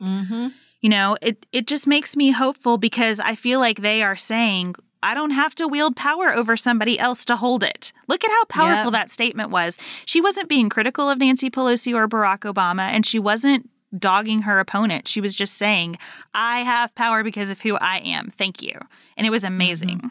[0.00, 0.48] Mm-hmm
[0.80, 4.74] you know, it it just makes me hopeful because I feel like they are saying
[5.02, 7.92] I don't have to wield power over somebody else to hold it.
[8.06, 8.92] Look at how powerful yep.
[8.92, 9.78] that statement was.
[10.04, 14.58] She wasn't being critical of Nancy Pelosi or Barack Obama, and she wasn't dogging her
[14.58, 15.08] opponent.
[15.08, 15.98] She was just saying,
[16.34, 18.30] I have power because of who I am.
[18.36, 18.78] Thank you.
[19.16, 19.98] And it was amazing.
[19.98, 20.08] Mm-hmm.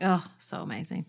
[0.00, 1.06] Oh, so amazing.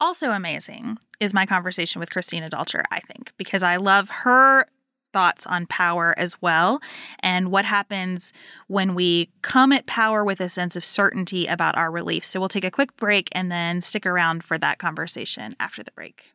[0.00, 4.66] Also amazing is my conversation with Christina Dalcher, I think, because I love her
[5.12, 6.80] thoughts on power as well
[7.20, 8.32] and what happens
[8.66, 12.24] when we come at power with a sense of certainty about our relief.
[12.24, 15.92] So we'll take a quick break and then stick around for that conversation after the
[15.92, 16.32] break.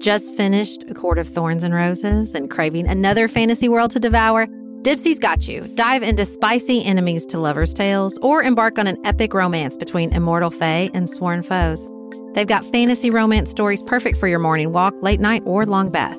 [0.00, 4.46] Just finished A Court of Thorns and Roses and craving another fantasy world to devour?
[4.82, 5.60] Dipsea's got you.
[5.74, 10.50] Dive into spicy enemies to lovers' tales or embark on an epic romance between immortal
[10.50, 11.86] fae and sworn foes.
[12.32, 16.18] They've got fantasy romance stories perfect for your morning walk, late night, or long bath.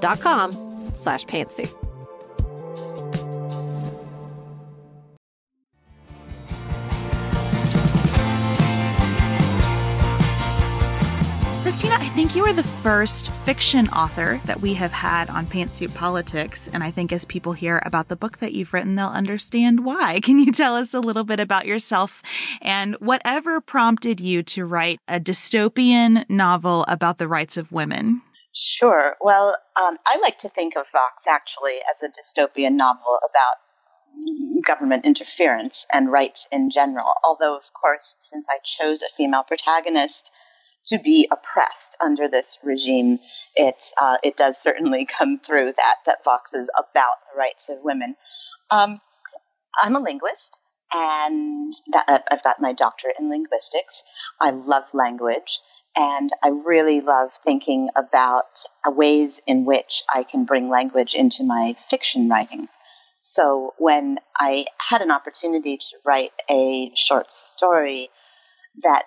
[0.00, 0.52] com
[0.94, 1.74] slash pantsuit.
[11.76, 15.92] Christina, I think you are the first fiction author that we have had on Pantsuit
[15.92, 16.70] Politics.
[16.72, 20.20] And I think as people hear about the book that you've written, they'll understand why.
[20.24, 22.22] Can you tell us a little bit about yourself
[22.62, 28.22] and whatever prompted you to write a dystopian novel about the rights of women?
[28.58, 29.16] Sure.
[29.20, 35.04] Well, um, I like to think of Vox actually as a dystopian novel about government
[35.04, 37.12] interference and rights in general.
[37.22, 40.32] Although, of course, since I chose a female protagonist
[40.86, 43.18] to be oppressed under this regime,
[43.56, 47.80] it's uh, it does certainly come through that that Vox is about the rights of
[47.82, 48.16] women.
[48.70, 49.02] Um,
[49.82, 50.58] I'm a linguist,
[50.94, 54.02] and that, I've got my doctorate in linguistics.
[54.40, 55.60] I love language.
[55.96, 61.42] And I really love thinking about uh, ways in which I can bring language into
[61.42, 62.68] my fiction writing.
[63.20, 68.10] So when I had an opportunity to write a short story
[68.82, 69.04] that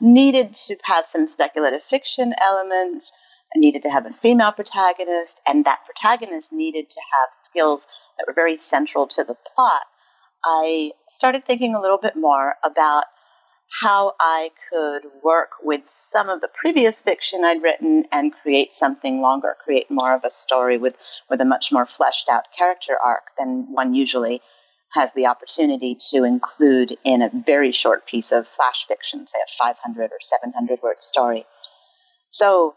[0.00, 3.12] needed to have some speculative fiction elements
[3.54, 7.86] needed to have a female protagonist, and that protagonist needed to have skills
[8.18, 9.82] that were very central to the plot,
[10.44, 13.04] I started thinking a little bit more about
[13.80, 19.20] how I could work with some of the previous fiction I'd written and create something
[19.20, 20.94] longer, create more of a story with,
[21.30, 24.42] with a much more fleshed out character arc than one usually
[24.92, 29.50] has the opportunity to include in a very short piece of flash fiction, say a
[29.58, 31.46] 500 or 700 word story.
[32.28, 32.74] So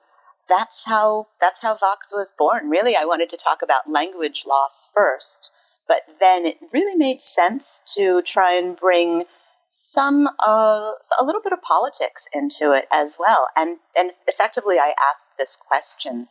[0.47, 2.69] that's how that's how Vox was born.
[2.69, 5.51] Really, I wanted to talk about language loss first,
[5.89, 9.25] but then it really made sense to try and bring
[9.69, 13.47] some uh, a little bit of politics into it as well.
[13.55, 16.27] And and effectively, I asked this question: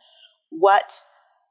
[0.49, 1.03] What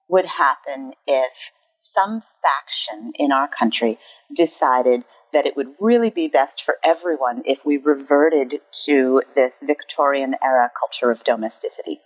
[0.09, 3.99] would happen if some faction in our country
[4.35, 10.35] decided that it would really be best for everyone if we reverted to this Victorian
[10.43, 12.01] era culture of domesticity?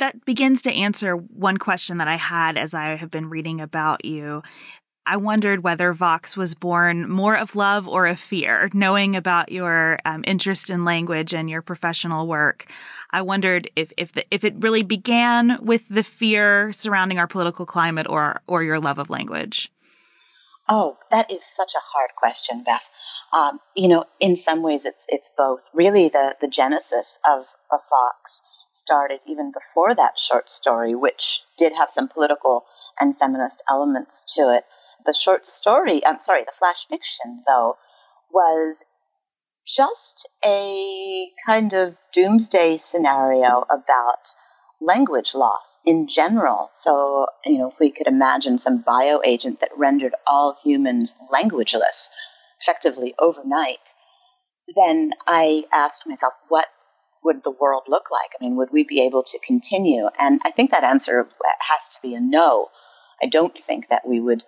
[0.00, 4.04] That begins to answer one question that I had as I have been reading about
[4.04, 4.42] you.
[5.06, 9.98] I wondered whether Vox was born more of love or of fear, knowing about your
[10.04, 12.66] um, interest in language and your professional work.
[13.10, 17.66] I wondered if if the, if it really began with the fear surrounding our political
[17.66, 19.72] climate or or your love of language.
[20.68, 22.88] Oh, that is such a hard question, Beth.
[23.32, 25.68] Um, you know, in some ways, it's it's both.
[25.74, 31.72] Really, the the genesis of of Vox started even before that short story, which did
[31.72, 32.64] have some political
[33.00, 34.64] and feminist elements to it.
[35.06, 37.76] The short story, I'm sorry, the flash fiction, though,
[38.32, 38.84] was
[39.66, 44.34] just a kind of doomsday scenario about
[44.80, 46.70] language loss in general.
[46.72, 52.08] So, you know, if we could imagine some bioagent that rendered all humans languageless
[52.60, 53.94] effectively overnight,
[54.76, 56.66] then I asked myself, what
[57.22, 58.30] would the world look like?
[58.38, 60.08] I mean, would we be able to continue?
[60.18, 61.28] And I think that answer
[61.70, 62.68] has to be a no.
[63.22, 64.42] I don't think that we would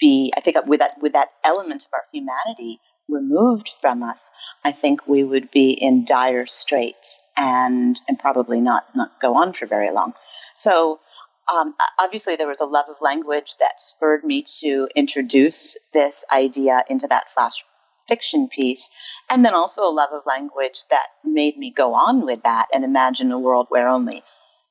[0.00, 4.30] be, I think with that, with that element of our humanity removed from us,
[4.64, 9.52] I think we would be in dire straits and, and probably not, not go on
[9.52, 10.14] for very long.
[10.54, 11.00] So,
[11.52, 16.84] um, obviously, there was a love of language that spurred me to introduce this idea
[16.88, 17.62] into that flash
[18.08, 18.88] fiction piece,
[19.30, 22.84] and then also a love of language that made me go on with that and
[22.84, 24.16] imagine a world where only,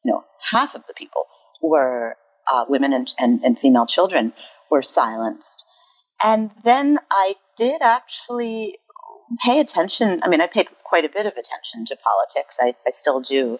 [0.03, 1.25] you know, half of the people
[1.61, 2.15] were
[2.51, 4.33] uh, women and, and, and female children
[4.69, 5.65] were silenced.
[6.23, 8.77] And then I did actually
[9.43, 10.21] pay attention.
[10.23, 12.57] I mean, I paid quite a bit of attention to politics.
[12.61, 13.59] I, I still do.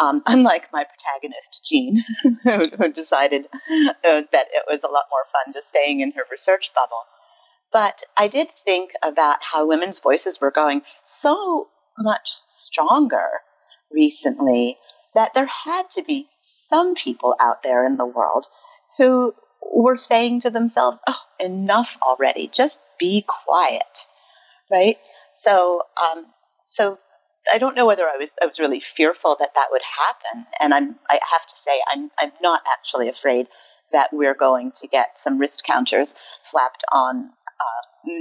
[0.00, 2.02] Um, unlike my protagonist, Jean,
[2.42, 6.72] who, decided uh, that it was a lot more fun just staying in her research
[6.74, 7.04] bubble.
[7.72, 11.68] But I did think about how women's voices were going so
[11.98, 13.28] much stronger
[13.90, 14.78] recently
[15.14, 18.46] that there had to be some people out there in the world
[18.98, 19.34] who
[19.72, 24.06] were saying to themselves, oh, enough already, just be quiet,
[24.70, 24.98] right?
[25.32, 26.26] So, um,
[26.66, 26.98] so
[27.52, 30.72] I don't know whether I was I was really fearful that that would happen, and
[30.72, 33.48] I'm I have to say I'm I'm not actually afraid
[33.92, 37.32] that we're going to get some wrist counters slapped on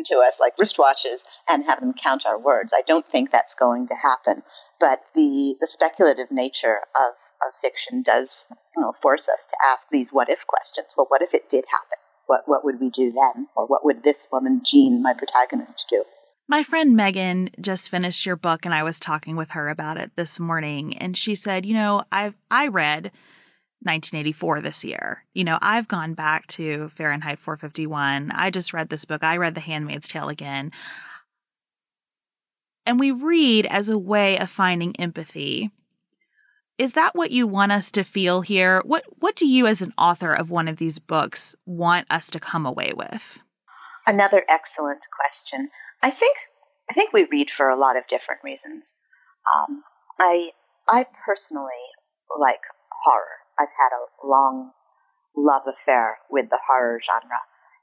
[0.06, 2.74] to us like wristwatches and have them count our words.
[2.76, 4.44] I don't think that's going to happen.
[4.80, 7.14] But the, the speculative nature of,
[7.48, 10.94] of fiction does you know, force us to ask these what if questions.
[10.98, 11.98] Well, what if it did happen?
[12.28, 13.48] What, what would we do then?
[13.56, 16.04] Or what would this woman, Jean, my protagonist, do?
[16.48, 20.12] My friend Megan just finished your book and I was talking with her about it
[20.16, 23.12] this morning and she said, "You know, I've I read
[23.86, 25.24] 1984 this year.
[25.34, 28.32] You know, I've gone back to Fahrenheit 451.
[28.32, 29.24] I just read this book.
[29.24, 30.72] I read The Handmaid's Tale again.
[32.86, 35.72] And we read as a way of finding empathy.
[36.78, 38.82] Is that what you want us to feel here?
[38.86, 42.40] What what do you as an author of one of these books want us to
[42.40, 43.40] come away with?
[44.08, 45.70] Another excellent question.
[46.02, 46.36] I think
[46.90, 48.96] I think we read for a lot of different reasons.
[49.56, 49.84] Um,
[50.20, 50.50] I
[50.90, 51.70] I personally
[52.40, 52.62] like
[53.04, 53.43] horror.
[53.60, 54.72] I've had a long
[55.36, 57.40] love affair with the horror genre,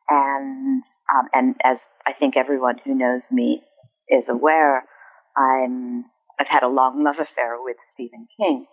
[0.09, 0.83] and
[1.15, 3.63] um, and as I think everyone who knows me
[4.09, 4.85] is aware,
[5.37, 6.07] I'm
[6.39, 8.67] I've had a long love affair with Stephen King,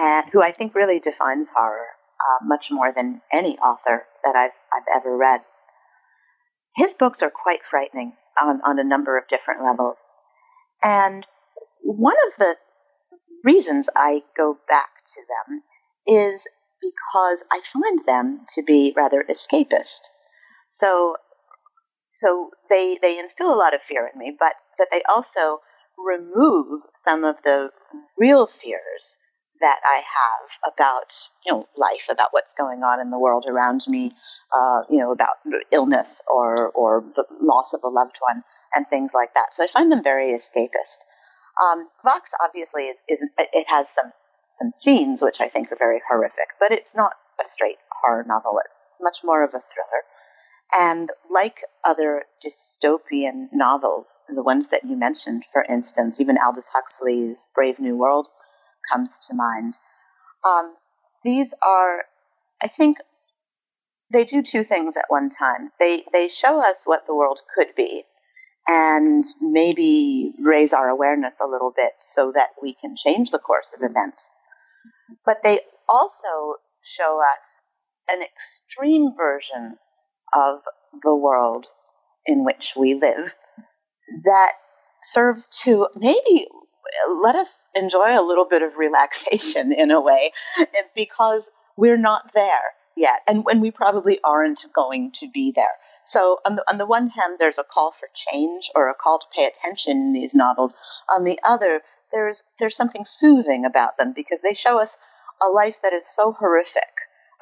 [0.00, 1.86] and who I think really defines horror
[2.20, 5.40] uh, much more than any author that I've I've ever read.
[6.76, 10.06] His books are quite frightening on, on a number of different levels,
[10.82, 11.26] and
[11.82, 12.56] one of the
[13.44, 15.62] reasons I go back to them
[16.06, 16.46] is
[16.80, 20.10] because I find them to be rather escapist.
[20.70, 21.16] So,
[22.12, 25.60] so they they instill a lot of fear in me, but but they also
[25.96, 27.70] remove some of the
[28.18, 29.16] real fears
[29.60, 31.14] that I have about
[31.46, 34.12] you know life, about what's going on in the world around me,
[34.54, 35.36] uh, you know about
[35.72, 38.42] illness or or the loss of a loved one
[38.74, 39.54] and things like that.
[39.54, 40.98] So I find them very escapist.
[41.62, 44.12] Um, Vox obviously is, is it has some
[44.58, 48.60] some scenes which I think are very horrific, but it's not a straight horror novel.
[48.64, 50.02] It's, it's much more of a thriller.
[50.76, 57.48] And like other dystopian novels, the ones that you mentioned, for instance, even Aldous Huxley's
[57.54, 58.28] Brave New World
[58.92, 59.78] comes to mind.
[60.44, 60.76] Um,
[61.22, 62.04] these are,
[62.62, 62.98] I think,
[64.12, 65.70] they do two things at one time.
[65.80, 68.04] They they show us what the world could be,
[68.68, 73.76] and maybe raise our awareness a little bit so that we can change the course
[73.76, 74.30] of events.
[75.24, 77.62] But they also show us
[78.08, 79.78] an extreme version
[80.34, 80.60] of
[81.02, 81.66] the world
[82.26, 83.34] in which we live
[84.24, 84.52] that
[85.02, 86.46] serves to maybe
[87.22, 90.32] let us enjoy a little bit of relaxation in a way
[90.94, 95.66] because we're not there yet and when we probably aren't going to be there.
[96.04, 99.18] So on the, on the one hand there's a call for change or a call
[99.18, 100.74] to pay attention in these novels.
[101.14, 101.82] On the other
[102.14, 104.96] there's there's something soothing about them because they show us
[105.42, 106.94] a life that is so horrific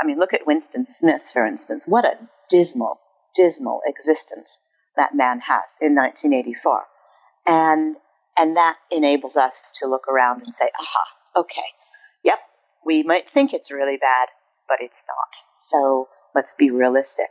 [0.03, 1.87] I mean, look at Winston Smith, for instance.
[1.87, 2.18] What a
[2.49, 3.01] dismal,
[3.35, 4.61] dismal existence
[4.97, 6.85] that man has in 1984.
[7.47, 7.97] And,
[8.37, 11.62] and that enables us to look around and say, aha, okay,
[12.25, 12.41] yep,
[12.85, 14.29] we might think it's really bad,
[14.68, 15.45] but it's not.
[15.57, 17.29] So let's be realistic.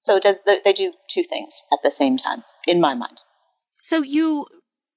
[0.00, 3.20] So does the, they do two things at the same time, in my mind.
[3.82, 4.46] So you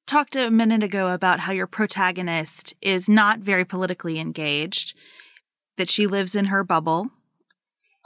[0.05, 4.95] talked a minute ago about how your protagonist is not very politically engaged
[5.77, 7.09] that she lives in her bubble.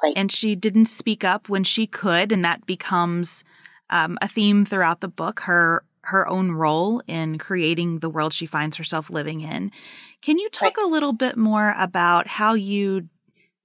[0.03, 0.13] Right.
[0.15, 3.43] And she didn't speak up when she could, and that becomes
[3.89, 5.41] um, a theme throughout the book.
[5.41, 9.71] Her her own role in creating the world she finds herself living in.
[10.21, 10.85] Can you talk right.
[10.85, 13.09] a little bit more about how you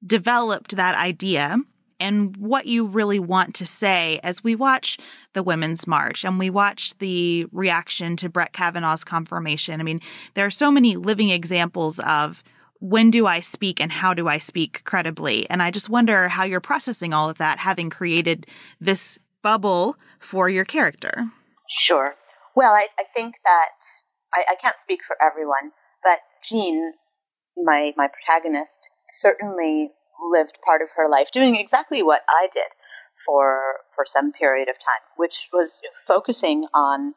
[0.04, 1.58] developed that idea
[2.02, 4.98] and what you really want to say as we watch
[5.32, 9.80] the Women's March and we watch the reaction to Brett Kavanaugh's confirmation?
[9.80, 10.00] I mean,
[10.34, 12.42] there are so many living examples of
[12.80, 15.48] when do I speak and how do I speak credibly?
[15.48, 18.46] And I just wonder how you're processing all of that, having created
[18.80, 21.30] this bubble for your character.
[21.68, 22.16] Sure.
[22.56, 23.70] Well, I, I think that
[24.34, 25.70] I, I can't speak for everyone,
[26.02, 26.94] but Jean,
[27.56, 29.92] my my protagonist, certainly
[30.30, 32.70] lived part of her life doing exactly what I did
[33.26, 37.14] for for some period of time, which was focusing on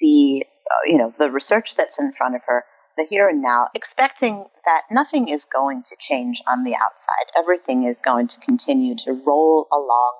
[0.00, 2.64] the uh, you know the research that's in front of her
[2.96, 7.30] the here and now, expecting that nothing is going to change on the outside.
[7.36, 10.14] Everything is going to continue to roll along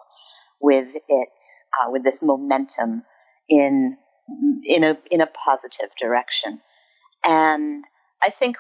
[0.61, 3.03] with its uh, with this momentum
[3.49, 3.97] in
[4.65, 6.61] in a in a positive direction.
[7.25, 7.85] And
[8.23, 8.57] I think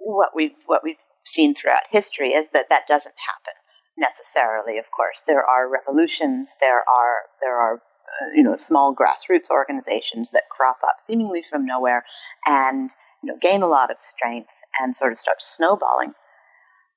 [0.00, 3.54] what we've what we've seen throughout history is that that doesn't happen
[3.96, 4.78] necessarily.
[4.78, 6.56] Of course, there are revolutions.
[6.60, 11.64] There are there are uh, you know small grassroots organizations that crop up seemingly from
[11.66, 12.04] nowhere
[12.46, 12.90] and
[13.24, 16.12] you know, gain a lot of strength and sort of start snowballing.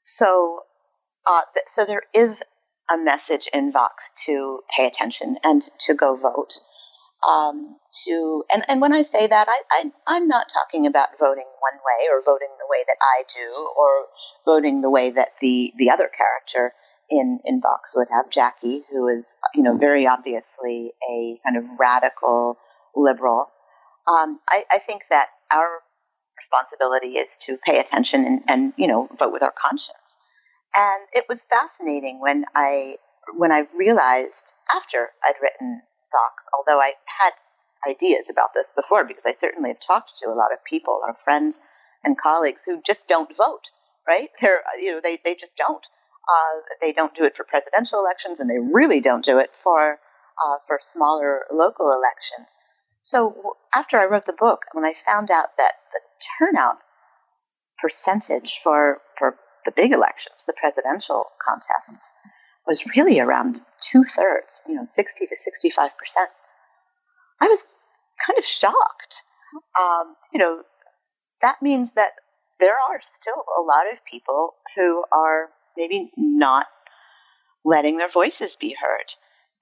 [0.01, 0.61] So,
[1.25, 2.43] uh, th- so there is
[2.91, 6.59] a message in Vox to pay attention and to go vote.
[7.27, 11.47] Um, to and, and when I say that, I, I I'm not talking about voting
[11.59, 14.07] one way or voting the way that I do or
[14.45, 16.73] voting the way that the the other character
[17.09, 21.63] in in Vox would have, Jackie, who is you know very obviously a kind of
[21.79, 22.57] radical
[22.95, 23.51] liberal.
[24.07, 25.79] Um, I, I think that our
[26.37, 30.17] responsibility is to pay attention and, and you know vote with our conscience.
[30.75, 32.97] And it was fascinating when I
[33.35, 35.81] when I realized after I'd written
[36.11, 37.33] Vox, although I had
[37.87, 41.01] ideas about this before because I certainly have talked to a lot of people, a
[41.05, 41.59] lot of friends
[42.03, 43.71] and colleagues who just don't vote.
[44.07, 44.29] Right?
[44.41, 45.85] They're you know they they just don't.
[46.29, 49.99] Uh, they don't do it for presidential elections, and they really don't do it for
[50.43, 52.57] uh, for smaller local elections.
[52.99, 56.01] So after I wrote the book, when I found out that the
[56.39, 56.77] turnout
[57.79, 62.13] percentage for for the big elections, the presidential contests,
[62.67, 66.29] was really around two thirds, you know, sixty to sixty five percent.
[67.41, 67.75] I was
[68.25, 69.23] kind of shocked.
[69.79, 70.63] Um, you know,
[71.41, 72.11] that means that
[72.59, 76.67] there are still a lot of people who are maybe not
[77.63, 79.13] letting their voices be heard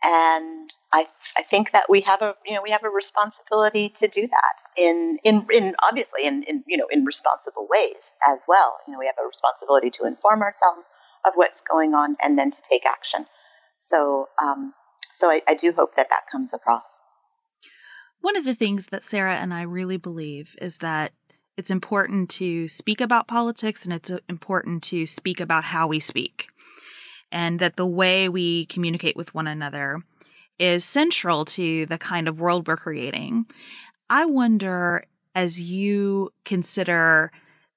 [0.05, 4.07] and I, I think that we have a you know we have a responsibility to
[4.07, 8.77] do that in in, in obviously in, in you know in responsible ways as well.
[8.87, 10.91] You know we have a responsibility to inform ourselves
[11.25, 13.25] of what's going on and then to take action.
[13.77, 14.73] So um,
[15.11, 17.03] so I, I do hope that that comes across.
[18.21, 21.13] One of the things that Sarah and I really believe is that
[21.57, 25.99] it's important to speak about politics and it's uh, important to speak about how we
[25.99, 26.47] speak.
[27.31, 29.99] And that the way we communicate with one another
[30.59, 33.45] is central to the kind of world we're creating.
[34.09, 37.31] I wonder, as you consider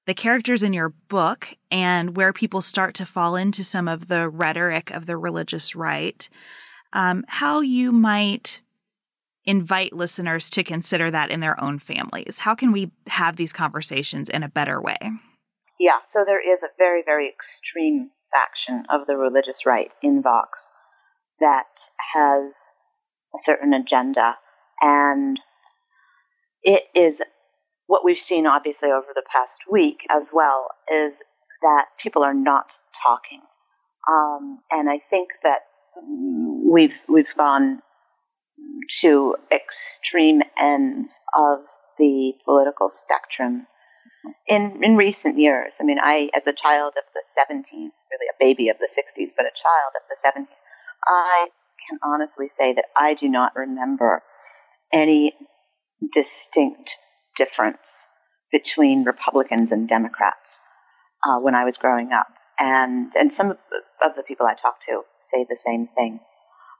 [0.09, 4.27] the characters in your book and where people start to fall into some of the
[4.27, 6.27] rhetoric of the religious right,
[6.93, 8.61] um, how you might
[9.45, 12.39] invite listeners to consider that in their own families.
[12.39, 14.97] How can we have these conversations in a better way?
[15.79, 20.71] Yeah, so there is a very, very extreme faction of the religious right in Vox
[21.39, 21.67] that
[22.15, 22.71] has
[23.35, 24.39] a certain agenda,
[24.81, 25.39] and
[26.63, 27.21] it is
[27.89, 31.23] what we've seen obviously over the past week as well is
[31.63, 32.71] that people are not
[33.03, 33.41] talking.
[34.07, 35.61] Um, and I think that
[36.71, 37.81] we've we've gone
[39.01, 41.65] to extreme ends of
[41.97, 43.65] the political spectrum
[44.47, 45.79] in in recent years.
[45.81, 49.31] I mean, I as a child of the 70s, really a baby of the 60s,
[49.35, 50.61] but a child of the 70s,
[51.07, 51.47] I
[51.89, 54.21] can honestly say that I do not remember
[54.93, 55.33] any
[56.13, 56.99] distinct
[57.39, 58.09] difference
[58.51, 60.59] between Republicans and Democrats
[61.25, 62.27] uh, when I was growing up,
[62.59, 66.19] and and some of the, people I talk to say the same thing.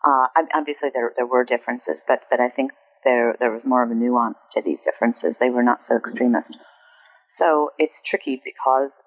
[0.05, 2.71] Uh, obviously, there there were differences, but but I think
[3.05, 5.37] there there was more of a nuance to these differences.
[5.37, 6.57] They were not so extremist.
[7.27, 9.01] So it's tricky because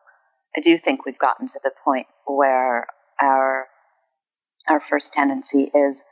[0.56, 2.86] I do think we've gotten to the point where
[3.20, 3.66] our
[4.70, 6.04] our first tendency is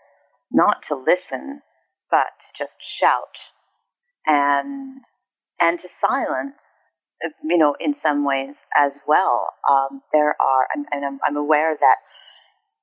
[0.53, 1.63] not to listen,
[2.11, 3.51] but to just shout
[4.27, 5.03] and
[5.61, 6.91] and to silence,
[7.45, 9.53] you know, in some ways as well.
[9.71, 11.97] Um, there are, and, and I'm, I'm, aware that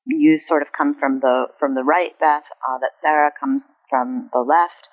[0.06, 2.50] you sort of come from the from the right, Beth.
[2.68, 4.90] Uh, that Sarah comes from the left,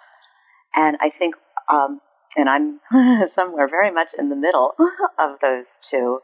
[0.74, 1.36] and I think,
[1.68, 2.00] um,
[2.36, 2.80] and I'm
[3.28, 4.74] somewhere very much in the middle
[5.18, 6.20] of those two.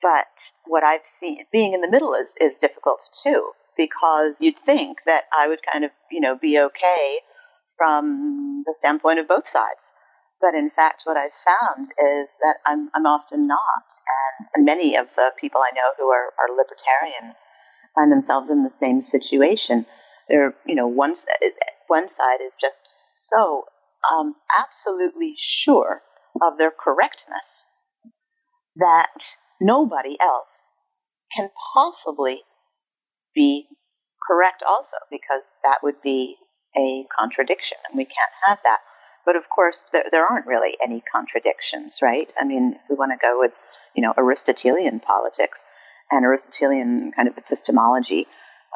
[0.00, 4.98] But what I've seen, being in the middle is is difficult too, because you'd think
[5.06, 7.18] that I would kind of, you know, be okay
[7.76, 9.94] from the standpoint of both sides.
[10.40, 14.00] But in fact, what I've found is that I'm, I'm often not.
[14.38, 17.34] And, and many of the people I know who are, are libertarian
[17.94, 19.86] find themselves in the same situation.
[20.28, 21.14] They're, you know, one,
[21.88, 23.64] one side is just so
[24.12, 26.02] um, absolutely sure
[26.42, 27.66] of their correctness
[28.76, 30.72] that nobody else
[31.34, 32.42] can possibly
[33.34, 33.66] be
[34.28, 36.36] correct also because that would be
[36.76, 38.80] a contradiction and we can't have that
[39.26, 42.32] but of course, there, there aren't really any contradictions, right?
[42.40, 43.52] I mean, if we want to go with,
[43.94, 45.66] you know, Aristotelian politics
[46.10, 48.28] and Aristotelian kind of epistemology,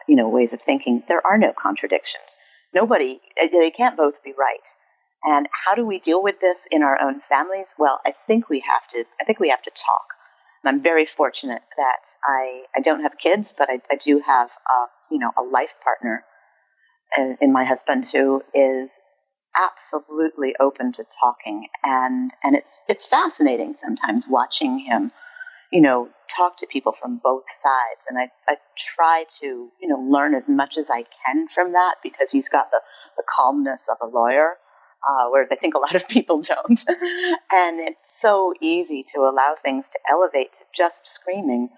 [0.09, 2.37] you know, ways of thinking, there are no contradictions.
[2.75, 4.67] Nobody, eh, they can't both be right.
[5.23, 7.75] And how do we deal with this in our own families?
[7.79, 9.05] Well, I think we have to.
[9.21, 10.15] I think we have to talk.
[10.65, 14.51] And I'm very fortunate that I, I don't have kids, but I, I do have,
[14.51, 16.25] uh, you know, a life partner
[17.17, 19.01] in, in my husband who is
[19.57, 25.11] absolutely open to talking and and it's it's fascinating sometimes watching him
[25.73, 29.99] you know talk to people from both sides and I, I try to you know
[29.99, 32.81] learn as much as I can from that because he's got the,
[33.17, 34.57] the calmness of a lawyer
[35.07, 36.85] uh, whereas I think a lot of people don't.
[37.53, 41.71] And it's so easy to allow things to elevate to just screaming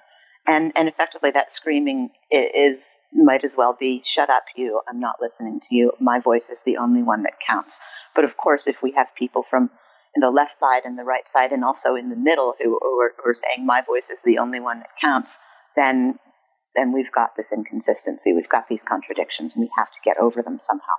[0.46, 5.16] and and effectively that screaming is might as well be shut up you i'm not
[5.20, 5.92] listening to you.
[6.00, 7.80] My voice is the only one that counts.
[8.14, 9.70] But of course if we have people from
[10.14, 13.12] the left side and the right side and also in the middle who, who, are,
[13.22, 15.40] who are saying my voice is the only one that counts
[15.74, 16.18] then
[16.74, 18.32] then we've got this inconsistency.
[18.32, 19.54] We've got these contradictions.
[19.54, 20.94] And we have to get over them somehow.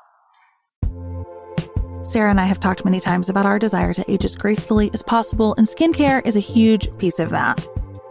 [2.05, 5.01] Sarah and I have talked many times about our desire to age as gracefully as
[5.01, 7.65] possible, and skincare is a huge piece of that.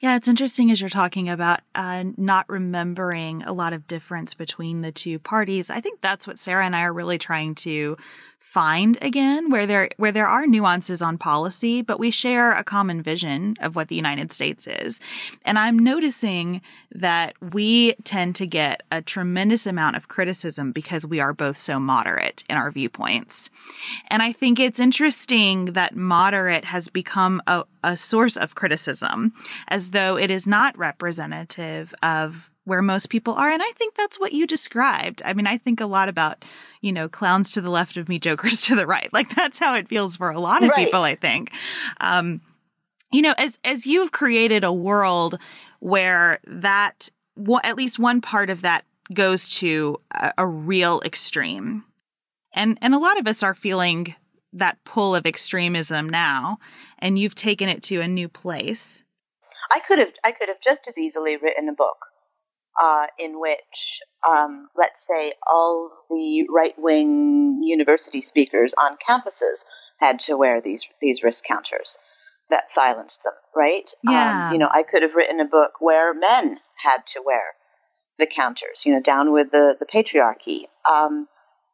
[0.00, 4.80] Yeah, it's interesting as you're talking about uh, not remembering a lot of difference between
[4.80, 5.68] the two parties.
[5.68, 7.98] I think that's what Sarah and I are really trying to
[8.40, 13.02] find again where there where there are nuances on policy but we share a common
[13.02, 14.98] vision of what the United States is.
[15.44, 16.62] And I'm noticing
[16.92, 21.78] that we tend to get a tremendous amount of criticism because we are both so
[21.78, 23.50] moderate in our viewpoints.
[24.08, 29.32] And I think it's interesting that moderate has become a, a source of criticism
[29.68, 33.50] as though it is not representative of where most people are.
[33.50, 35.22] And I think that's what you described.
[35.24, 36.44] I mean, I think a lot about,
[36.80, 39.12] you know, clowns to the left of me, jokers to the right.
[39.12, 40.84] Like that's how it feels for a lot of right.
[40.84, 41.50] people, I think.
[42.00, 42.40] Um,
[43.10, 45.36] you know, as, as you've created a world
[45.80, 51.82] where that, well, at least one part of that goes to a, a real extreme.
[52.54, 54.14] And, and a lot of us are feeling
[54.52, 56.60] that pull of extremism now,
[57.00, 59.02] and you've taken it to a new place.
[59.74, 62.06] I could have I could have just as easily written a book
[62.82, 69.64] uh, in which, um, let's say, all the right wing university speakers on campuses
[69.98, 71.98] had to wear these these wrist counters
[72.48, 73.90] that silenced them, right?
[74.02, 74.48] Yeah.
[74.48, 77.54] Um, you know, I could have written a book where men had to wear
[78.18, 80.64] the counters, you know, down with the, the patriarchy.
[80.90, 81.28] Um,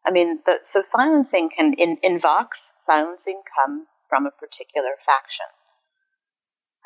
[0.07, 5.47] I mean, the, so silencing can, in, in Vox, silencing comes from a particular faction.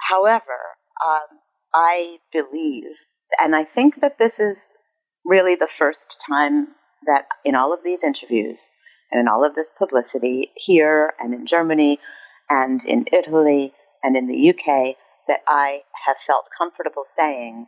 [0.09, 1.39] However, um,
[1.75, 2.85] I believe
[3.39, 4.72] and I think that this is
[5.24, 6.68] really the first time
[7.07, 8.70] that in all of these interviews
[9.11, 11.99] and in all of this publicity here and in Germany
[12.49, 13.72] and in Italy
[14.03, 14.97] and in the UK
[15.28, 17.66] that I have felt comfortable saying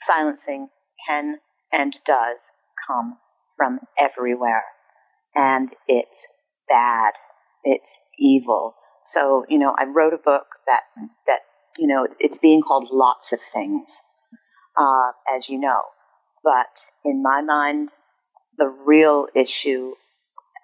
[0.00, 0.68] silencing
[1.06, 1.38] can
[1.72, 2.50] and does
[2.86, 3.18] come
[3.56, 4.64] from everywhere.
[5.34, 6.26] And it's
[6.68, 7.14] bad.
[7.64, 8.74] It's evil.
[9.02, 10.82] So, you know, I wrote a book that,
[11.26, 11.40] that,
[11.78, 14.00] you know, it's being called Lots of Things
[14.76, 15.80] uh, as you know.
[16.44, 17.92] But in my mind,
[18.58, 19.92] the real issue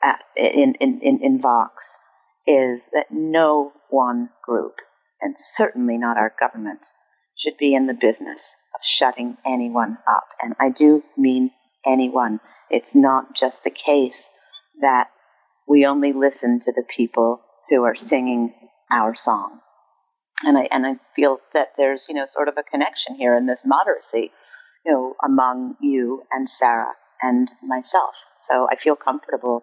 [0.02, 1.98] at, in, in, in, in Vox
[2.46, 4.76] is that no one group,
[5.20, 6.88] and certainly not our government,
[7.36, 10.24] should be in the business of shutting anyone up.
[10.42, 11.50] And I do mean
[11.86, 12.40] anyone.
[12.70, 14.30] It's not just the case
[14.80, 15.08] that
[15.68, 17.40] we only listen to the people
[17.70, 18.54] who are singing
[18.90, 19.60] our song
[20.45, 23.47] and I and I feel that there's you know sort of a connection here in
[23.47, 24.30] this moderacy.
[24.84, 28.24] you know, among you and Sarah and myself.
[28.36, 29.62] So I feel comfortable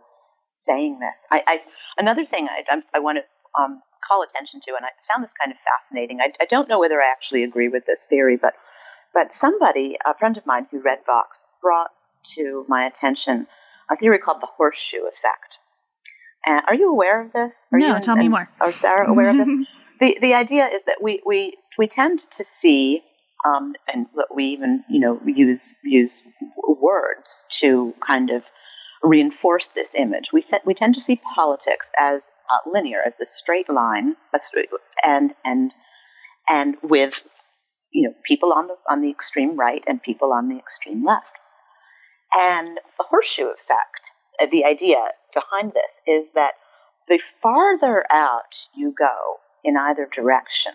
[0.56, 1.28] saying this.
[1.32, 1.62] I, I
[1.98, 5.34] another thing I, I, I want to um, call attention to, and I found this
[5.34, 6.20] kind of fascinating.
[6.22, 8.54] I, I don't know whether I actually agree with this theory, but
[9.14, 11.90] but somebody, a friend of mine who read Vox, brought
[12.36, 13.48] to my attention
[13.92, 15.58] a theory called the horseshoe effect.
[16.46, 17.68] And are you aware of this?
[17.72, 18.50] Are no, you and, tell me more.
[18.62, 19.50] Are Sarah aware of this?
[20.00, 23.04] the the idea is that we we we tend to see
[23.46, 26.24] um, and we even you know use use
[26.58, 28.50] words to kind of
[29.04, 30.32] reinforce this image.
[30.34, 34.16] We we tend to see politics as uh, linear, as the straight line,
[35.06, 35.74] and and
[36.50, 37.52] and with
[37.92, 41.40] you know people on the on the extreme right and people on the extreme left.
[42.36, 46.54] And the horseshoe effect, uh, the idea behind this is that
[47.08, 50.74] the farther out you go in either direction,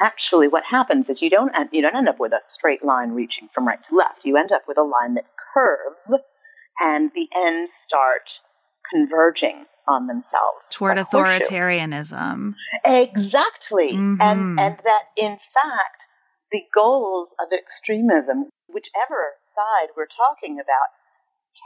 [0.00, 3.10] actually what happens is you don't end, you don't end up with a straight line
[3.10, 4.24] reaching from right to left.
[4.24, 6.14] You end up with a line that curves
[6.80, 8.40] and the ends start
[8.90, 12.54] converging on themselves toward authoritarianism.
[12.84, 13.92] Exactly.
[13.92, 14.20] Mm-hmm.
[14.20, 16.08] And and that in fact
[16.52, 20.88] the goals of extremism, whichever side we're talking about,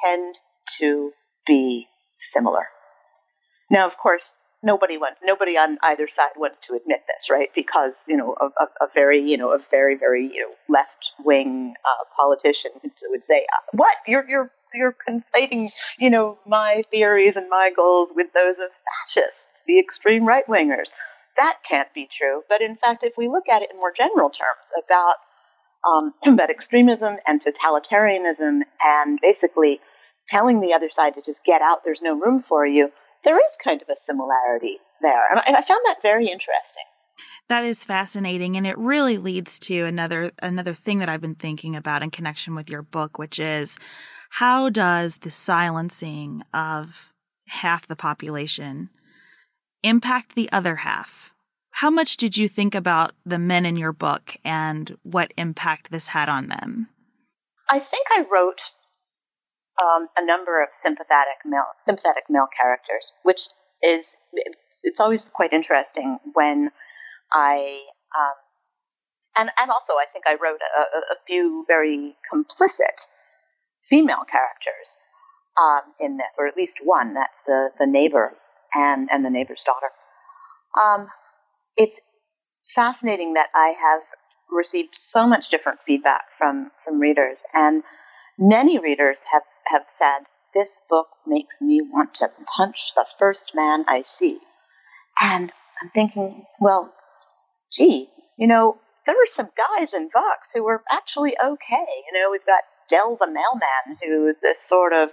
[0.05, 0.37] tend
[0.79, 1.13] to
[1.47, 1.87] be
[2.17, 2.67] similar.
[3.71, 7.51] Now, of course, nobody wants nobody on either side wants to admit this, right?
[7.55, 11.13] Because you know a, a, a very you know a very very you know left
[11.25, 12.71] wing uh, politician
[13.11, 18.13] would say, uh, "What you're you're you're conflating you know my theories and my goals
[18.15, 18.69] with those of
[19.07, 20.93] fascists, the extreme right wingers."
[21.37, 22.43] That can't be true.
[22.49, 25.15] But in fact, if we look at it in more general terms about
[25.89, 29.81] um, about extremism and totalitarianism and basically
[30.29, 32.91] telling the other side to just get out, there's no room for you
[33.25, 35.23] there is kind of a similarity there.
[35.31, 36.85] And I, I found that very interesting.
[37.49, 41.77] That is fascinating and it really leads to another another thing that I've been thinking
[41.77, 43.77] about in connection with your book which is
[44.31, 47.13] how does the silencing of
[47.49, 48.89] half the population
[49.83, 51.35] impact the other half?
[51.73, 56.09] How much did you think about the men in your book and what impact this
[56.09, 56.89] had on them?
[57.71, 58.63] I think I wrote
[59.81, 63.49] um, a number of sympathetic male sympathetic male characters, which
[63.83, 64.17] is
[64.83, 66.71] it's always quite interesting when
[67.33, 67.83] I
[68.19, 68.35] um,
[69.39, 73.09] and and also I think I wrote a, a few very complicit
[73.85, 74.99] female characters
[75.61, 77.15] um, in this, or at least one.
[77.15, 78.35] That's the the neighbor
[78.75, 79.91] and and the neighbor's daughter.
[80.83, 81.09] Um,
[81.77, 82.01] it's
[82.75, 84.03] fascinating that I have
[84.51, 87.83] received so much different feedback from from readers and
[88.39, 90.21] Many readers have, have said,
[90.55, 94.41] This book makes me want to punch the first man I see.
[95.21, 95.53] And
[95.83, 96.93] I'm thinking, well,
[97.71, 101.87] gee, you know, there were some guys in Vox who were actually okay.
[102.11, 105.11] You know, we've got Dell the mailman, who's this sort of,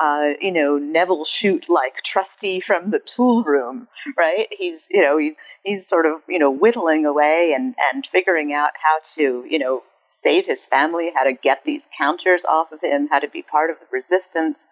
[0.00, 3.88] uh, you know, Nevil Shute like trustee from the tool room,
[4.18, 4.48] right?
[4.50, 5.34] He's, you know, he,
[5.64, 9.82] he's sort of, you know, whittling away and, and figuring out how to, you know,
[10.04, 13.70] save his family, how to get these counters off of him, how to be part
[13.70, 14.68] of the resistance.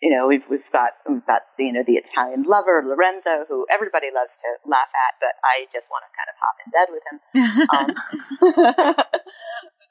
[0.00, 4.08] You know, we've we've got we've got you know the Italian lover Lorenzo, who everybody
[4.12, 7.04] loves to laugh at, but I just want to kind of hop in bed with
[7.08, 7.18] him.
[7.70, 9.04] um,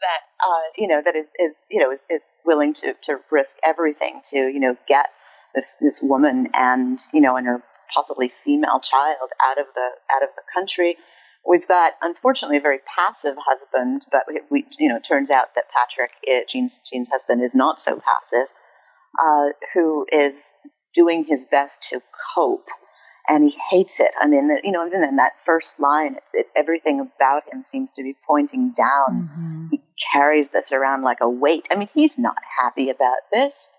[0.01, 3.57] that uh, you know that is is you know is, is willing to to risk
[3.63, 5.07] everything to you know get
[5.55, 7.61] this this woman and you know and her
[7.93, 10.97] possibly female child out of the out of the country
[11.47, 15.55] We've got, unfortunately, a very passive husband, but we, we you know, it turns out
[15.55, 18.47] that Patrick, it, Jean's, Jean's husband, is not so passive,
[19.23, 20.53] uh, who is
[20.93, 22.01] doing his best to
[22.35, 22.67] cope,
[23.27, 24.15] and he hates it.
[24.21, 27.91] I mean, you know, even in that first line, it's, it's everything about him seems
[27.93, 29.29] to be pointing down.
[29.29, 29.67] Mm-hmm.
[29.71, 29.81] He
[30.13, 31.67] carries this around like a weight.
[31.71, 33.69] I mean, he's not happy about this.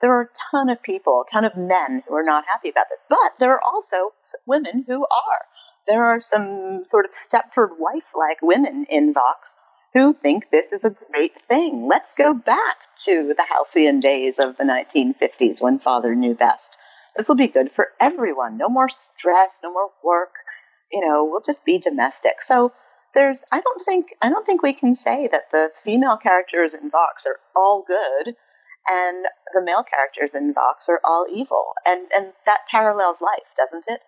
[0.00, 2.86] There are a ton of people, a ton of men who are not happy about
[2.88, 4.12] this, but there are also
[4.46, 5.46] women who are
[5.88, 9.58] there are some sort of Stepford wife like women in Vox
[9.94, 11.86] who think this is a great thing.
[11.88, 16.78] Let's go back to the halcyon days of the 1950s when father knew best.
[17.16, 18.58] This will be good for everyone.
[18.58, 20.34] No more stress, no more work.
[20.92, 22.42] You know, we'll just be domestic.
[22.42, 22.72] So
[23.14, 26.90] there's I don't think I don't think we can say that the female characters in
[26.90, 28.36] Vox are all good
[28.88, 31.72] and the male characters in Vox are all evil.
[31.86, 34.02] And and that parallels life, doesn't it?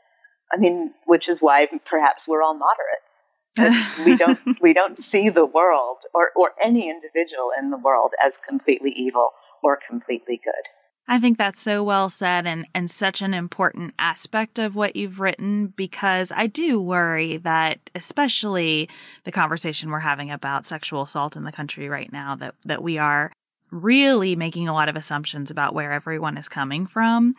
[0.52, 3.24] I mean, which is why perhaps we're all moderates.
[4.04, 8.38] we don't we don't see the world or, or any individual in the world as
[8.38, 9.30] completely evil
[9.62, 10.70] or completely good.
[11.08, 15.18] I think that's so well said and, and such an important aspect of what you've
[15.18, 18.88] written because I do worry that especially
[19.24, 22.96] the conversation we're having about sexual assault in the country right now that, that we
[22.96, 23.32] are
[23.70, 27.34] really making a lot of assumptions about where everyone is coming from.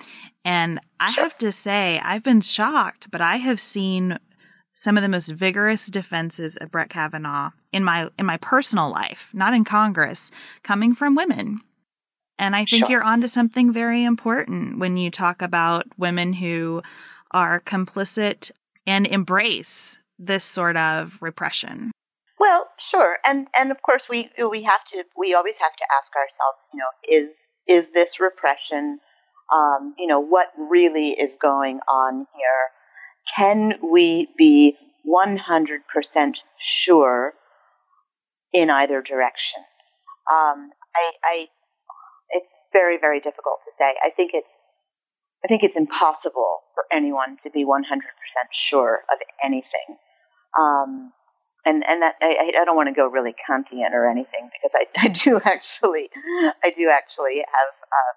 [0.45, 4.19] And I have to say, I've been shocked, but I have seen
[4.73, 9.29] some of the most vigorous defenses of Brett Kavanaugh in my in my personal life,
[9.33, 10.31] not in Congress,
[10.63, 11.61] coming from women.
[12.39, 12.89] And I think sure.
[12.89, 16.81] you're onto something very important when you talk about women who
[17.29, 18.49] are complicit
[18.87, 21.91] and embrace this sort of repression.
[22.41, 26.11] Well, sure, and and of course we we have to we always have to ask
[26.15, 28.99] ourselves, you know, is is this repression,
[29.53, 32.63] um, you know, what really is going on here?
[33.37, 37.33] Can we be one hundred percent sure
[38.51, 39.59] in either direction?
[40.33, 41.47] Um, I, I
[42.31, 43.93] it's very, very difficult to say.
[44.03, 44.57] I think it's,
[45.43, 47.83] I think it's impossible for anyone to be 100%
[48.51, 49.97] sure of anything.
[50.59, 51.11] Um,
[51.65, 54.85] and and that I, I don't want to go really Kantian or anything because I,
[55.05, 56.09] I do actually
[56.63, 58.13] I do actually have uh,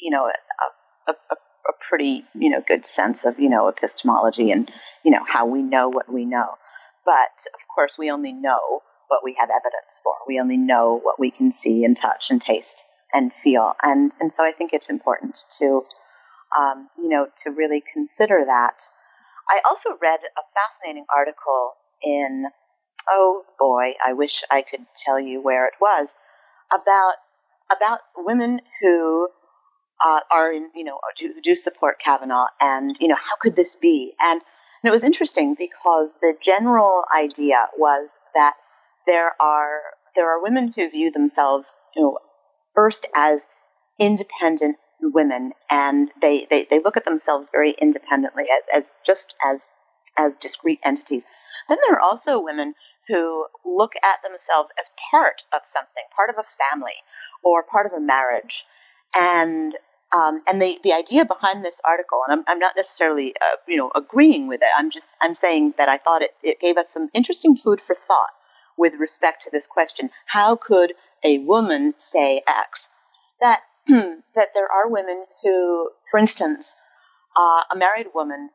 [0.00, 1.36] you know a, a, a,
[1.88, 4.70] pretty you know good sense of you know epistemology and
[5.04, 6.54] you know how we know what we know,
[7.04, 10.14] but of course we only know what we have evidence for.
[10.26, 13.74] We only know what we can see and touch and taste and feel.
[13.82, 15.82] And, and so I think it's important to,
[16.58, 18.82] um, you know, to really consider that.
[19.48, 21.72] I also read a fascinating article
[22.02, 22.46] in,
[23.08, 26.16] oh boy, I wish I could tell you where it was,
[26.72, 27.14] about,
[27.74, 29.28] about women who
[30.04, 33.76] uh, are in, you know, do, do support Kavanaugh and, you know, how could this
[33.76, 34.14] be?
[34.20, 34.40] And,
[34.82, 38.54] and it was interesting because the general idea was that
[39.06, 39.80] there are
[40.16, 42.18] there are women who view themselves you know,
[42.74, 43.46] first as
[43.98, 49.70] independent women and they, they, they look at themselves very independently as, as just as
[50.18, 51.26] as discrete entities.
[51.68, 52.74] Then there are also women
[53.10, 56.94] who look at themselves as part of something, part of a family
[57.42, 58.64] or part of a marriage.
[59.18, 59.74] And
[60.16, 63.76] um, and the, the idea behind this article, and I'm, I'm not necessarily uh, you
[63.76, 64.68] know agreeing with it.
[64.76, 67.94] I'm just I'm saying that I thought it, it gave us some interesting food for
[67.94, 68.30] thought
[68.76, 70.10] with respect to this question.
[70.26, 70.94] How could
[71.24, 72.88] a woman say X?
[73.40, 76.76] That that there are women who, for instance,
[77.36, 78.50] uh, a married woman,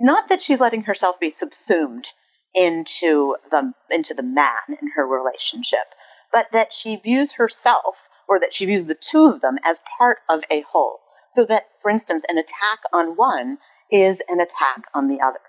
[0.00, 2.10] not that she's letting herself be subsumed
[2.56, 5.94] into the into the man in her relationship,
[6.32, 10.18] but that she views herself or that she views the two of them as part
[10.28, 11.00] of a whole.
[11.28, 13.58] So that, for instance, an attack on one
[13.92, 15.40] is an attack on the other.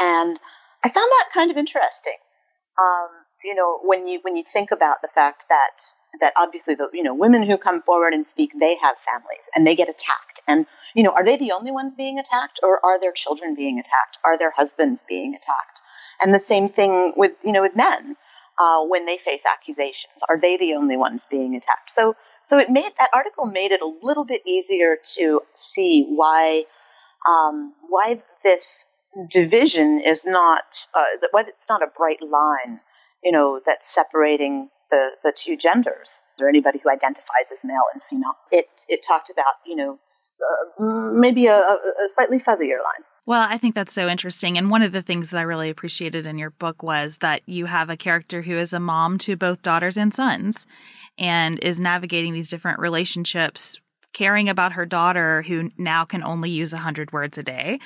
[0.00, 0.38] And
[0.84, 2.16] I found that kind of interesting
[2.78, 3.08] um,
[3.44, 7.02] you know, when you when you think about the fact that that obviously the you
[7.02, 10.66] know women who come forward and speak they have families and they get attacked and
[10.94, 14.16] you know are they the only ones being attacked or are their children being attacked
[14.24, 15.82] are their husbands being attacked
[16.22, 18.16] and the same thing with you know with men
[18.60, 22.70] uh, when they face accusations are they the only ones being attacked so so it
[22.70, 26.64] made that article made it a little bit easier to see why
[27.28, 28.86] um, why this
[29.30, 32.80] division is not uh, whether it's not a bright line,
[33.22, 38.02] you know, that's separating the, the two genders or anybody who identifies as male and
[38.02, 38.36] female.
[38.50, 39.98] It it talked about you know
[40.80, 43.04] uh, maybe a, a slightly fuzzier line.
[43.28, 44.56] Well, I think that's so interesting.
[44.56, 47.66] And one of the things that I really appreciated in your book was that you
[47.66, 50.66] have a character who is a mom to both daughters and sons
[51.18, 53.78] and is navigating these different relationships
[54.14, 57.78] caring about her daughter who now can only use 100 words a day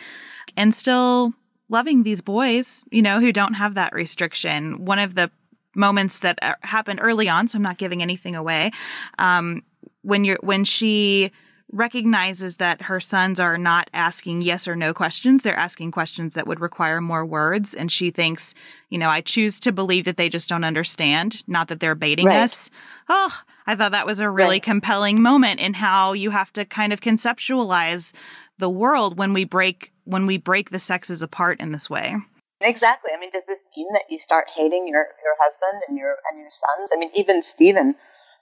[0.57, 1.35] and still
[1.69, 4.85] loving these boys, you know, who don't have that restriction.
[4.85, 5.29] One of the
[5.75, 8.71] moments that uh, happened early on, so I'm not giving anything away,
[9.19, 9.65] um,
[10.03, 11.33] when you're when she
[11.73, 15.43] recognizes that her sons are not asking yes or no questions.
[15.43, 17.75] They're asking questions that would require more words.
[17.75, 18.55] And she thinks,
[18.91, 22.27] you know, I choose to believe that they just don't understand, not that they're baiting
[22.27, 22.41] right.
[22.41, 22.71] us.
[23.09, 24.63] Oh, I thought that was a really right.
[24.63, 28.13] compelling moment in how you have to kind of conceptualize
[28.59, 32.17] the world when we break when we break the sexes apart in this way.
[32.61, 33.11] Exactly.
[33.15, 36.41] I mean, does this mean that you start hating your, your husband and your and
[36.41, 36.91] your sons?
[36.95, 37.95] I mean, even Stephen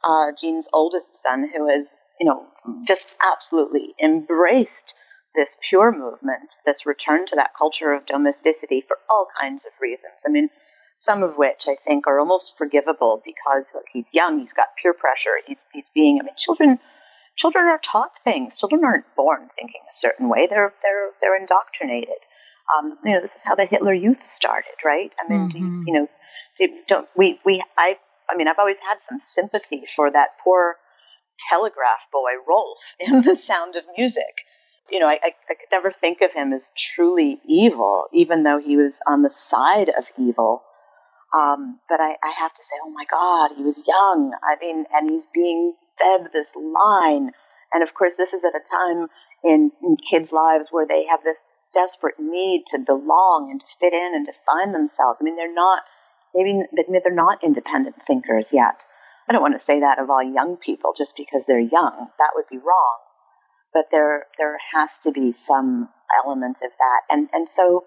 [0.05, 2.47] uh, Jean's oldest son, who has, you know,
[2.87, 4.95] just absolutely embraced
[5.35, 10.25] this pure movement, this return to that culture of domesticity for all kinds of reasons.
[10.27, 10.49] I mean,
[10.97, 14.93] some of which I think are almost forgivable because look, he's young, he's got peer
[14.93, 16.19] pressure, he's he's being.
[16.21, 16.79] I mean, children
[17.37, 18.59] children are taught things.
[18.59, 20.47] Children aren't born thinking a certain way.
[20.49, 22.21] They're they're they're indoctrinated.
[22.77, 25.11] Um, you know, this is how the Hitler Youth started, right?
[25.19, 25.83] I mean, mm-hmm.
[25.87, 26.09] you know,
[26.87, 27.99] don't we we I
[28.31, 30.77] I mean, I've always had some sympathy for that poor
[31.49, 34.45] telegraph boy Rolf in The Sound of Music.
[34.91, 38.59] You know, I, I, I could never think of him as truly evil, even though
[38.59, 40.63] he was on the side of evil.
[41.33, 44.33] Um, but I, I have to say, oh my God, he was young.
[44.43, 47.31] I mean, and he's being fed this line.
[47.73, 49.07] And of course, this is at a time
[49.45, 53.93] in, in kids' lives where they have this desperate need to belong and to fit
[53.93, 55.21] in and to find themselves.
[55.21, 55.85] I mean, they're not,
[56.35, 58.87] maybe they're not independent thinkers yet.
[59.29, 62.09] I don't want to say that of all young people just because they're young.
[62.19, 62.99] That would be wrong.
[63.73, 65.89] But there, there has to be some
[66.25, 67.15] element of that.
[67.15, 67.85] And, and so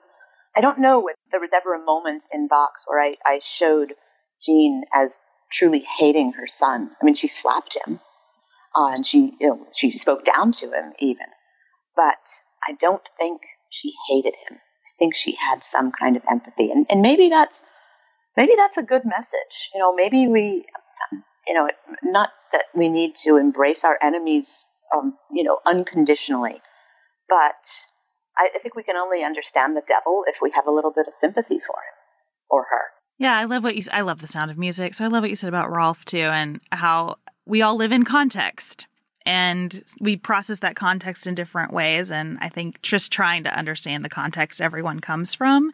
[0.55, 3.93] I don't know if there was ever a moment in Vox where I, I showed
[4.41, 5.17] Jean as
[5.51, 6.91] truly hating her son.
[7.01, 7.99] I mean, she slapped him,
[8.75, 11.27] uh, and she, you know, she spoke down to him even.
[11.95, 12.29] But
[12.67, 14.57] I don't think she hated him.
[14.57, 17.63] I think she had some kind of empathy, and, and maybe that's
[18.37, 19.69] maybe that's a good message.
[19.73, 20.65] You know, maybe we
[21.47, 21.69] you know,
[22.03, 26.61] not that we need to embrace our enemies, um, you know, unconditionally,
[27.29, 27.67] but
[28.37, 31.07] I, I think we can only understand the devil if we have a little bit
[31.07, 31.95] of sympathy for him
[32.49, 32.81] or her.
[33.17, 33.83] Yeah, I love what you.
[33.91, 36.17] I love the sound of music, so I love what you said about Rolf too,
[36.17, 38.87] and how we all live in context
[39.25, 42.11] and we process that context in different ways.
[42.11, 45.71] And I think just trying to understand the context everyone comes from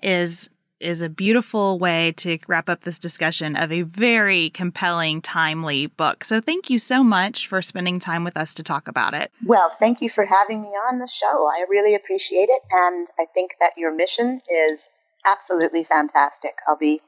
[0.00, 0.48] is
[0.82, 6.24] is a beautiful way to wrap up this discussion of a very compelling, timely book.
[6.24, 9.30] So thank you so much for spending time with us to talk about it.
[9.44, 11.46] Well, thank you for having me on the show.
[11.46, 12.62] I really appreciate it.
[12.70, 14.88] And I think that your mission is
[15.24, 16.52] absolutely fantastic.
[16.68, 17.00] I'll be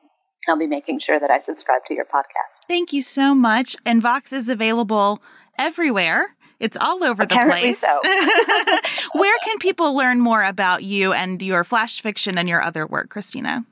[0.46, 2.66] I'll be making sure that I subscribe to your podcast.
[2.68, 3.76] Thank you so much.
[3.86, 5.22] And Vox is available
[5.58, 6.36] everywhere.
[6.64, 7.80] It's all over Apparently the place.
[7.80, 9.08] So.
[9.20, 13.10] Where can people learn more about you and your flash fiction and your other work,
[13.10, 13.66] Christina?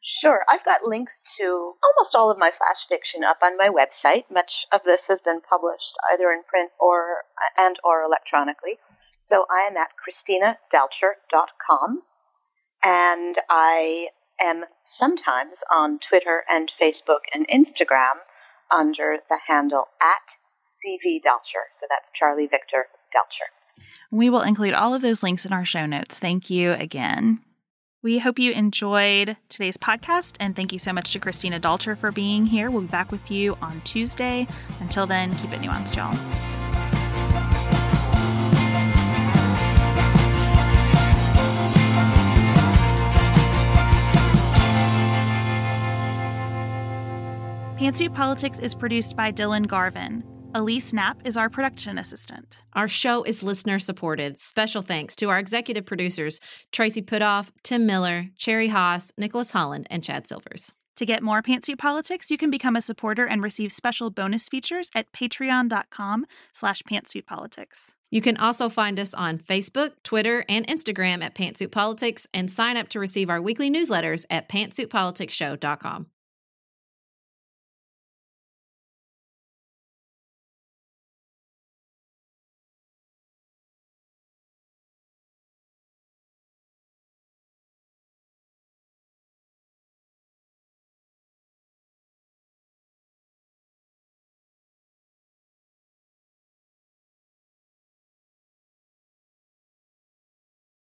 [0.00, 0.40] Sure.
[0.48, 4.24] I've got links to almost all of my flash fiction up on my website.
[4.30, 7.24] Much of this has been published either in print or
[7.58, 8.78] and or electronically.
[9.18, 12.02] So I am at christinadalcher.com
[12.82, 14.08] and I
[14.40, 18.22] am sometimes on Twitter and Facebook and Instagram
[18.74, 20.38] under the handle at
[20.70, 21.66] CV Dalcher.
[21.72, 23.46] So that's Charlie Victor Dalcher.
[24.10, 26.18] We will include all of those links in our show notes.
[26.18, 27.40] Thank you again.
[28.02, 32.10] We hope you enjoyed today's podcast, and thank you so much to Christina Dalcher for
[32.10, 32.70] being here.
[32.70, 34.46] We'll be back with you on Tuesday.
[34.80, 36.16] Until then, keep it nuanced, y'all.
[47.78, 50.22] Pantsuit Politics is produced by Dylan Garvin.
[50.52, 52.56] Elise Knapp is our production assistant.
[52.72, 54.36] Our show is listener supported.
[54.36, 56.40] Special thanks to our executive producers,
[56.72, 60.74] Tracy Putoff, Tim Miller, Cherry Haas, Nicholas Holland, and Chad Silvers.
[60.96, 64.90] To get more Pantsuit Politics, you can become a supporter and receive special bonus features
[64.92, 67.92] at patreon.com slash pantsuitpolitics.
[68.10, 72.76] You can also find us on Facebook, Twitter, and Instagram at Pantsuit Politics and sign
[72.76, 76.06] up to receive our weekly newsletters at pantsuitpoliticsshow.com.